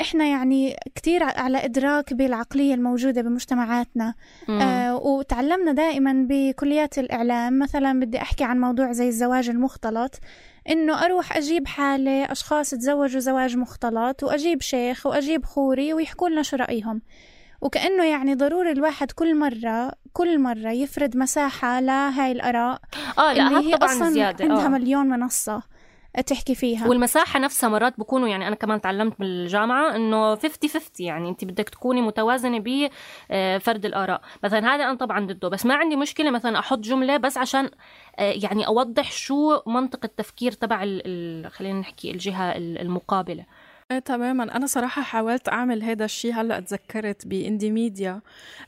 إحنا 0.00 0.24
يعني 0.24 0.76
كثير 0.94 1.22
على 1.22 1.64
إدراك 1.64 2.14
بالعقلية 2.14 2.74
الموجودة 2.74 3.22
بمجتمعاتنا. 3.22 4.14
آه 4.48 4.96
وتعلمنا 4.96 5.72
دائما 5.72 6.26
بكليات 6.28 6.98
الإعلام. 6.98 7.58
مثلا 7.58 8.00
بدي 8.00 8.22
أحكي 8.22 8.44
عن 8.44 8.60
موضوع 8.60 8.92
زي 8.92 9.08
الزواج 9.08 9.48
المختلط 9.48 10.20
إنه 10.70 11.04
أروح 11.04 11.36
أجيب 11.36 11.66
حالة 11.66 12.24
أشخاص 12.24 12.70
تزوجوا 12.70 13.20
زواج 13.20 13.56
مختلط 13.56 14.22
وأجيب 14.22 14.62
شيخ 14.62 15.06
وأجيب 15.06 15.44
خوري 15.44 15.94
ويحكوا 15.94 16.28
لنا 16.28 16.42
شو 16.42 16.56
رأيهم. 16.56 17.02
وكأنه 17.60 18.04
يعني 18.04 18.34
ضروري 18.34 18.72
الواحد 18.72 19.12
كل 19.12 19.36
مرة 19.38 19.92
كل 20.12 20.38
مرة 20.38 20.70
يفرد 20.70 21.16
مساحة 21.16 21.80
لهاي 21.80 22.32
الآراء. 22.32 22.80
آه 23.18 23.32
لا 23.32 23.60
هي 23.60 23.76
طبعا 23.76 23.92
أصلاً 23.92 24.10
زيادة 24.10 24.44
عندها 24.44 24.66
آه. 24.66 24.68
مليون 24.68 25.06
منصة. 25.06 25.62
تحكي 26.26 26.54
فيها. 26.54 26.88
والمساحة 26.88 27.40
نفسها 27.40 27.68
مرات 27.68 28.00
بكونوا 28.00 28.28
يعني 28.28 28.48
أنا 28.48 28.54
كمان 28.54 28.80
تعلمت 28.80 29.18
بالجامعة 29.18 29.96
إنه 29.96 30.36
50 30.36 30.70
50 30.70 31.06
يعني 31.06 31.28
أنت 31.28 31.44
بدك 31.44 31.68
تكوني 31.68 32.00
متوازنة 32.02 32.58
بفرد 32.64 33.84
الآراء. 33.84 34.20
مثلا 34.44 34.74
هذا 34.74 34.84
أنا 34.84 34.94
طبعا 34.94 35.26
ضده 35.26 35.48
بس 35.48 35.66
ما 35.66 35.74
عندي 35.74 35.96
مشكلة 35.96 36.30
مثلا 36.30 36.58
أحط 36.58 36.78
جملة 36.78 37.16
بس 37.16 37.38
عشان 37.38 37.70
آه، 38.18 38.34
يعني 38.42 38.66
أوضح 38.66 39.12
شو 39.12 39.60
منطق 39.66 40.00
التفكير 40.04 40.52
تبع 40.52 40.78
خلينا 41.48 41.80
نحكي 41.80 42.10
الجهة 42.10 42.52
المقابلة. 42.56 43.44
إيه 43.90 43.98
تماما. 43.98 44.56
أنا 44.56 44.66
صراحة 44.66 45.02
حاولت 45.02 45.48
أعمل 45.48 45.82
هذا 45.82 46.04
الشيء. 46.04 46.32
هلأ 46.32 46.60
تذكرت 46.60 47.26
باندي 47.26 47.70
ميديا 47.70 48.20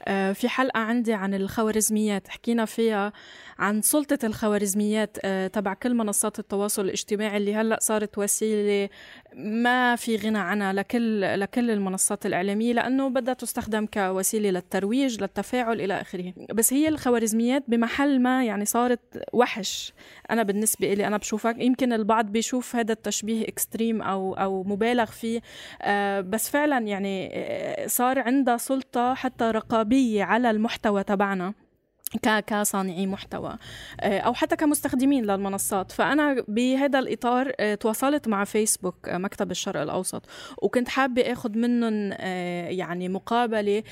آه 0.09 0.33
في 0.33 0.49
حلقة 0.49 0.81
عندي 0.81 1.13
عن 1.13 1.35
الخوارزميات. 1.35 2.29
حكينا 2.29 2.65
فيها 2.65 3.13
عن 3.59 3.83
سلطة 3.83 4.19
الخوارزميات 4.27 5.17
آه، 5.25 5.47
تبع 5.47 5.75
كل 5.75 5.95
منصات 5.95 6.39
التواصل 6.39 6.85
الاجتماعي 6.85 7.37
اللي 7.37 7.55
هلأ 7.55 7.79
صارت 7.81 8.19
وسيلة 8.19 8.89
ما 9.35 9.97
في 9.97 10.17
غنى 10.17 10.39
عنها 10.39 10.73
لكل 10.73 11.41
لكل 11.41 11.71
المنصات 11.71 12.27
الإعلامية 12.27 12.73
لأنه 12.73 13.09
بدها 13.09 13.35
تستخدم 13.35 13.87
كوسيلة 13.87 14.51
للترويج 14.51 15.21
للتفاعل 15.21 15.81
إلى 15.81 16.01
آخره. 16.01 16.33
بس 16.55 16.73
هي 16.73 16.89
الخوارزميات 16.89 17.65
بمحل 17.69 18.21
ما 18.21 18.45
يعني 18.45 18.65
صارت 18.65 19.01
وحش. 19.33 19.93
أنا 20.31 20.43
بالنسبة 20.43 20.95
لي 20.95 21.07
أنا 21.07 21.17
بشوفك 21.17 21.57
يمكن 21.59 21.93
البعض 21.93 22.27
بيشوف 22.27 22.77
هذا 22.77 22.93
التشبيه 22.93 23.49
extreme 23.49 24.03
أو 24.03 24.35
أو 24.35 24.65
مبالغ 24.65 25.06
فيه. 25.13 25.41
آه، 25.83 26.21
بس 26.21 26.51
فعلا 26.51 26.79
يعني 26.87 27.31
آه، 27.33 27.87
صار 27.87 28.19
عندها 28.19 28.57
سلطة 28.57 29.15
حتى 29.15 29.45
رقابية 29.45 30.25
على 30.25 30.51
المحتوى 30.51 31.03
تبعنا. 31.05 31.66
كصانعي 32.47 33.07
محتوى 33.07 33.57
آه، 34.01 34.19
أو 34.19 34.35
حتى 34.35 34.57
كمستخدمين 34.57 35.25
للمنصات. 35.25 35.93
فأنا 35.93 36.45
بهذا 36.49 36.99
الإطار 36.99 37.53
آه، 37.61 37.75
تواصلت 37.75 38.29
مع 38.29 38.45
فيسبوك 38.45 39.09
آه، 39.09 39.19
مكتب 39.19 39.51
الشرق 39.51 39.81
الأوسط 39.81 40.23
وكنت 40.63 40.89
حابة 40.89 41.33
آخذ 41.33 41.59
منهم 41.59 42.13
يعني 42.71 43.09
مقابلة 43.09 43.83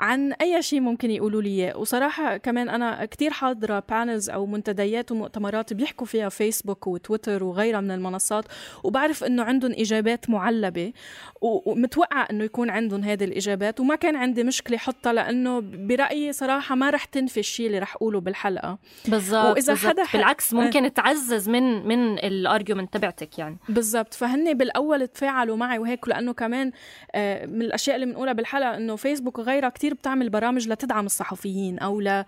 عن 0.00 0.32
أي 0.32 0.62
شيء 0.62 0.80
ممكن 0.80 1.10
يقولوا 1.10 1.42
لي 1.42 1.48
إياه. 1.48 1.76
وصراحة 1.76 2.36
كمان 2.36 2.68
أنا 2.68 3.04
كتير 3.04 3.30
حاضرة 3.30 3.82
panels 3.88 4.30
أو 4.30 4.46
منتديات 4.46 5.12
ومؤتمرات 5.12 5.72
بيحكوا 5.72 6.06
فيها 6.06 6.28
فيسبوك 6.28 6.86
وتويتر 6.86 7.44
وغيرها 7.44 7.80
من 7.80 7.90
المنصات 7.90 8.44
وبعرف 8.84 9.24
إنه 9.24 9.42
عندهم 9.42 9.72
إجابات 9.72 10.30
معلبة 10.30 10.92
ومتوقعه 11.40 12.22
إنه 12.30 12.44
يكون 12.44 12.70
عندهم 12.70 13.04
هذه 13.04 13.24
الإجابات 13.24 13.80
وما 13.80 13.94
كان 13.94 14.16
عندي 14.16 14.44
مشكلة 14.44 14.76
حطها 14.78 15.12
لأنه 15.12 15.60
برأيي 15.60 16.32
صراحة 16.32 16.74
ما 16.74 16.90
رح 16.90 17.04
تنفي 17.04 17.40
الشيء 17.40 17.63
الشيء 17.64 17.66
اللي 17.66 17.78
رح 17.78 17.94
أقوله 17.96 18.20
بالحلقة. 18.20 18.78
بالضبط 19.08 19.44
وإذا 19.44 19.72
بالزبط. 19.72 19.90
حدا 19.90 20.04
بالعكس 20.12 20.54
ممكن 20.54 20.92
تعزز 20.94 21.48
من 21.48 21.88
من 21.88 22.18
ال 22.18 22.26
argument 22.26 22.94
تبعتك 22.94 23.38
يعني. 23.38 23.56
بالضبط 23.68 24.14
فهن 24.14 24.54
بالأول 24.54 25.06
تفاعلوا 25.08 25.56
معي 25.56 25.78
وهيك 25.78 26.08
لأنه 26.08 26.32
كمان 26.32 26.72
آه، 27.14 27.46
من 27.46 27.62
الأشياء 27.62 27.96
اللي 27.96 28.06
بنقولها 28.06 28.32
بالحلقة 28.32 28.76
إنه 28.76 28.96
فيسبوك 28.96 29.38
وغيرها 29.38 29.68
كتير 29.68 29.94
بتعمل 29.94 30.30
برامج 30.30 30.68
لتدعم 30.68 31.06
الصحفيين 31.06 31.78
أو 31.78 32.00
ل 32.00 32.24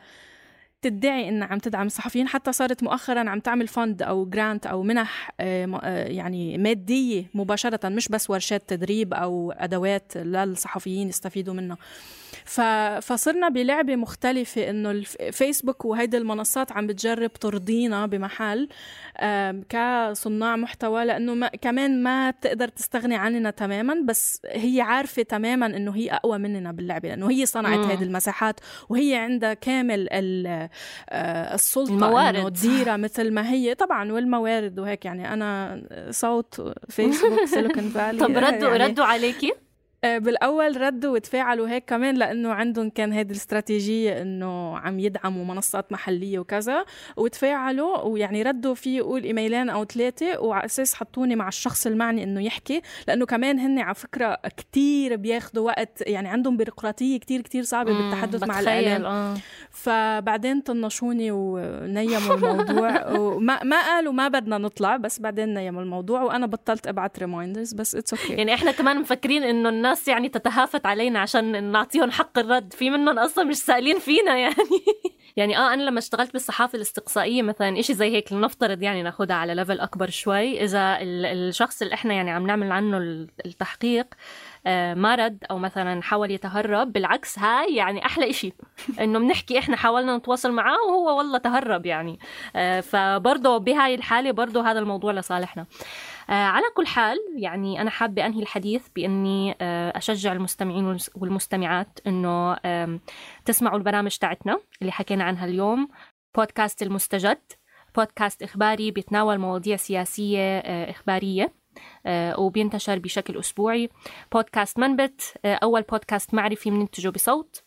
تدعي 0.83 1.29
انها 1.29 1.49
عم 1.49 1.59
تدعم 1.59 1.87
الصحفيين. 1.87 2.29
حتى 2.29 2.53
صارت 2.53 2.83
مؤخرا 2.83 3.31
عم 3.31 3.40
تعمل 3.40 3.68
fund 3.68 4.02
أو 4.03 4.25
grant 4.24 4.66
أو 4.66 4.83
منح 4.83 5.31
آه، 5.40 5.81
آه، 5.83 6.05
يعني 6.07 6.59
مادية 6.59 7.25
مباشرة 7.35 7.88
مش 7.88 8.09
بس 8.09 8.31
ورشات 8.31 8.68
تدريب 8.68 9.14
أو 9.14 9.53
أدوات 9.53 10.16
للصحفيين 10.16 11.09
يستفيدوا 11.09 11.55
منها. 11.55 11.77
فصرنا 13.00 13.48
بلعبة 13.48 13.96
مختلفة 13.96 14.70
إنه 14.70 14.90
الفيسبوك 14.90 15.85
وهيدي 15.85 16.16
المنصات 16.16 16.72
عم 16.72 16.87
بتجرب 16.87 17.32
ترضينا 17.32 18.06
بمحل 18.06 18.68
كصناع 19.68 20.56
محتوى 20.56 21.04
لأنه 21.04 21.35
ما 21.35 21.48
كمان 21.48 22.02
ما 22.02 22.30
بتقدر 22.30 22.68
تستغني 22.68 23.16
عننا 23.16 23.50
تماما 23.50 23.94
بس 24.04 24.40
هي 24.46 24.80
عارفة 24.80 25.22
تماما 25.22 25.66
إنه 25.66 25.96
هي 25.96 26.11
أقوى 26.11 26.38
مننا 26.38 26.72
باللعبة 26.72 27.09
لأنه 27.09 27.30
هي 27.30 27.46
صنعت 27.46 27.78
هذه 27.78 28.02
المساحات 28.02 28.61
وهي 28.88 29.14
عندها 29.14 29.54
كامل 29.54 30.09
آه، 30.12 31.54
السلطة 31.54 31.92
الموارد. 31.92 32.37
انه 32.37 32.48
تديرها 32.48 32.96
مثل 32.96 33.30
ما 33.32 33.50
هي. 33.50 33.74
طبعا 33.74 34.12
والموارد 34.12 34.78
وهيك 34.78 35.04
يعني 35.04 35.32
أنا 35.32 35.82
صوت 36.11 36.74
فيسبوك 36.88 37.44
سيليكون 37.44 37.88
فالي 37.88 38.18
طب 38.18 38.30
ردوا 38.30 38.68
يعني 38.68 38.85
ردوا 38.85 39.04
عليكي. 39.04 39.50
آه، 39.50 39.65
بالأول 40.04 40.80
ردوا 40.80 41.14
وتفاعلوا 41.14 41.68
هيك 41.68 41.85
كمان 41.85 42.14
لأنه 42.14 42.52
عندهم 42.52 42.90
كان 42.90 43.12
هيدي 43.12 43.32
الاستراتيجية 43.32 44.22
إنه 44.22 44.78
عم 44.78 45.00
يدعموا 45.00 45.44
منصات 45.44 45.92
محلية 45.92 46.38
وكذا 46.38 46.85
وتفاعلوا 47.16 48.02
ويعني 48.02 48.42
ردوا 48.42 48.74
في 48.74 48.96
يقول 48.96 49.24
إيميلين 49.24 49.70
أو 49.70 49.85
ثلاثة 49.85 50.40
وعلى 50.40 50.64
أساس 50.64 50.94
حطوني 50.94 51.37
مع 51.37 51.48
الشخص 51.48 51.87
المعني 51.87 52.22
إنه 52.22 52.44
يحكي 52.44 52.82
لأنه 53.09 53.26
كمان 53.26 53.59
هن 53.59 53.78
على 53.78 53.94
فكرة 53.94 54.38
كتير 54.56 55.16
بياخذوا 55.16 55.66
وقت 55.66 56.02
يعني 56.06 56.28
عندهم 56.28 56.56
بيروقراطية 56.56 57.18
كتير 57.18 57.40
كتير 57.40 57.62
صعبة 57.62 57.92
بالتحدث 57.92 58.48
مع 58.48 58.61
الإعلام 58.61 59.04
آه. 59.04 59.35
فبعدين 59.70 60.61
طنشوني 60.61 61.30
ونيموا 61.30 62.35
الموضوع 62.35 63.11
وما 63.18 63.64
ما 63.64 63.82
قالوا 63.82 64.12
ما 64.12 64.28
بدنا 64.28 64.59
نطلع 64.59 64.96
بس 64.96 65.20
بعدين 65.20 65.54
نيموا 65.54 65.82
الموضوع 65.82 66.22
وأنا 66.22 66.46
بطلت 66.46 66.87
أبعت 66.87 67.18
reminders 67.18 67.72
بس 67.72 67.94
it's 67.94 68.14
okay 68.14 68.26
okay. 68.26 68.38
يعني 68.38 68.54
إحنا 68.54 68.72
كمان 68.72 69.00
مفكرين 69.00 69.42
إنه 69.42 69.68
الناس 69.87 70.09
يعني 70.09 70.29
تتهافت 70.29 70.87
علينا 70.87 71.18
عشان 71.18 71.64
نعطيهم 71.64 72.11
حق 72.11 72.38
الرد. 72.38 72.72
في 72.72 72.90
منهم 72.90 73.18
أصلا 73.18 73.44
مش 73.44 73.57
سائلين 73.57 73.99
فينا 73.99 74.37
يعني. 74.37 74.55
يعني 75.37 75.59
آه 75.59 75.75
أنا 75.75 75.83
لما 75.83 75.99
اشتغلت 75.99 76.33
بالصحافة 76.33 76.77
الاستقصائية 76.77 77.42
مثلا 77.42 77.81
إشي 77.81 77.94
زي 77.94 78.12
هيك 78.12 78.33
لنفترض 78.33 78.83
يعني 78.83 79.03
ناخذها 79.03 79.37
على 79.37 79.55
ليفل 79.55 79.81
أكبر 79.81 80.11
شوي. 80.11 80.64
إذا 80.64 80.99
الشخص 81.01 81.83
اللي 81.83 81.94
إحنا 81.94 82.14
يعني 82.14 82.31
عم 82.31 82.46
نعمل 82.46 82.72
عنه 82.72 82.99
التحقيق 83.46 84.07
آه، 84.66 84.94
ما 84.94 85.14
رد 85.14 85.44
أو 85.51 85.59
مثلا 85.59 86.03
حاول 86.03 86.31
يتهرب 86.31 86.92
بالعكس 86.92 87.38
هاي 87.38 87.75
يعني 87.75 88.07
أحلى 88.07 88.31
إشي. 88.31 88.53
إنه 89.01 89.18
بنحكي 89.18 89.59
إحنا 89.59 89.77
حاولنا 89.77 90.16
نتواصل 90.16 90.53
معاه 90.53 90.79
وهو 90.88 91.18
والله 91.18 91.38
تهرب 91.38 91.87
يعني. 91.87 92.18
آه، 92.57 92.81
فبرضه 92.81 93.59
بهاي 93.59 93.94
الحالة 93.94 94.31
برضه 94.31 94.70
هذا 94.70 94.79
الموضوع 94.79 95.12
لصالحنا. 95.12 95.66
على 96.28 96.64
كل 96.76 96.86
حال 96.86 97.18
يعني 97.36 97.80
أنا 97.80 97.90
حابة 97.90 98.26
أنهي 98.26 98.42
الحديث 98.42 98.88
بإني 98.96 99.56
أشجع 99.96 100.32
المستمعين 100.32 100.98
والمستمعات 101.14 101.98
إنه 102.06 102.56
تسمعوا 103.44 103.78
البرامج 103.78 104.16
تاعتنا 104.16 104.60
اللي 104.80 104.92
حكينا 104.92 105.24
عنها 105.24 105.44
اليوم. 105.46 105.88
بودكاست 106.36 106.82
المستجد 106.82 107.38
بودكاست 107.96 108.42
إخباري 108.42 108.90
بيتناول 108.90 109.38
مواضيع 109.38 109.76
سياسية 109.76 110.58
إخبارية. 110.90 111.44
آه، 111.44 111.50
وبينتشر 112.38 112.98
بشكل 112.98 113.38
أسبوعي. 113.38 113.88
بودكاست 114.32 114.78
منبت 114.78 115.34
آه، 115.44 115.54
أول 115.54 115.82
بودكاست 115.82 116.34
معرفي 116.34 116.70
بننتجه 116.70 117.08
بصوت. 117.08 117.62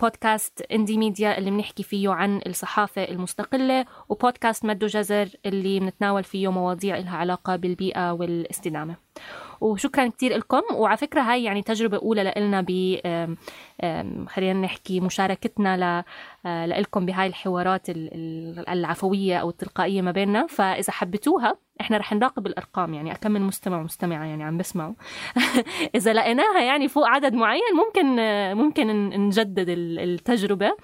بودكاست 0.00 0.62
اندي 0.72 0.98
ميديا 0.98 1.38
اللي 1.38 1.50
بنحكي 1.50 1.82
فيه 1.82 2.10
عن 2.10 2.40
الصحافة 2.46 3.04
المستقلة 3.04 3.84
وبودكاست 4.08 4.64
مد 4.64 4.84
جزر 4.84 5.28
اللي 5.46 5.80
بنتناول 5.80 6.24
فيه 6.24 6.52
مواضيع 6.52 6.96
لها 6.98 7.16
علاقة 7.16 7.56
بالبيئة 7.56 8.12
والاستدامة. 8.12 8.96
وشكرا 9.60 10.08
كتير 10.08 10.36
لكم 10.36 10.62
وعلى 10.74 10.96
فكرة 10.96 11.20
هاي 11.20 11.44
يعني 11.44 11.62
تجربة 11.62 11.96
أولى 11.96 12.34
لنا 12.36 12.60
خلينا 14.28 14.60
نحكي 14.60 15.00
مشاركتنا 15.00 16.04
لكم 16.66 17.06
بهاي 17.06 17.26
الحوارات 17.26 17.86
العفوية 18.68 19.36
أو 19.36 19.48
التلقائية 19.48 20.02
ما 20.02 20.10
بيننا. 20.10 20.46
فإذا 20.46 20.92
حبيتوها 20.92 21.56
إحنا 21.80 21.96
رح 21.96 22.12
نراقب 22.12 22.46
الأرقام 22.46 22.94
يعني 22.94 23.14
من 23.24 23.42
مستمع 23.42 23.80
ومستمعة 23.80 24.24
يعني 24.24 24.44
عم 24.44 24.58
بسمعوا. 24.58 24.94
إذا 25.96 26.12
لقيناها 26.12 26.62
يعني 26.62 26.88
فوق 26.88 27.06
عدد 27.06 27.34
معين 27.34 27.62
ممكن 27.74 28.06
ممكن 28.56 28.86
نجدد 29.08 29.66
التجربة. 29.68 30.76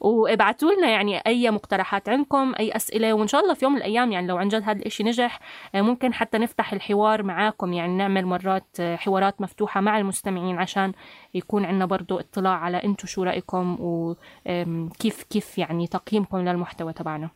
وابعتوا 0.00 0.72
لنا 0.72 0.88
يعني 0.88 1.18
أي 1.18 1.50
مقترحات 1.50 2.08
عندكم 2.08 2.54
أي 2.58 2.76
أسئلة. 2.76 3.12
وإن 3.12 3.26
شاء 3.26 3.40
الله 3.42 3.54
في 3.54 3.64
يوم 3.64 3.72
من 3.72 3.78
الأيام 3.78 4.12
يعني 4.12 4.26
لو 4.26 4.36
عن 4.36 4.48
جد 4.48 4.62
هذا 4.62 4.86
الشيء 4.86 5.06
نجح 5.06 5.40
ممكن 5.74 6.14
حتى 6.14 6.38
نفتح 6.38 6.72
الحوار 6.72 7.22
معاكم. 7.22 7.72
يعني 7.72 7.96
نعمل 7.96 8.26
مرات 8.26 8.80
حوارات 8.80 9.40
مفتوحة 9.40 9.80
مع 9.80 9.98
المستمعين 9.98 10.58
عشان 10.58 10.92
يكون 11.34 11.64
عندنا 11.64 11.86
برضو 11.86 12.18
اطلاع 12.18 12.52
على 12.52 12.76
أنتم 12.76 13.06
شو 13.06 13.22
رأيكم 13.22 13.76
وكيف 13.80 15.22
كيف 15.22 15.58
يعني 15.58 15.86
تقييمكم 15.86 16.38
للمحتوى 16.38 16.92
تبعنا. 16.92 17.30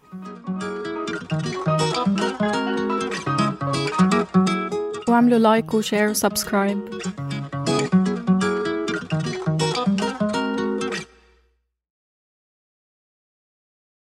واعملوا 5.09 5.39
like 5.39 5.75
و 5.75 5.81
share 5.81 6.11
و 6.11 6.18
subscribe 6.18 6.79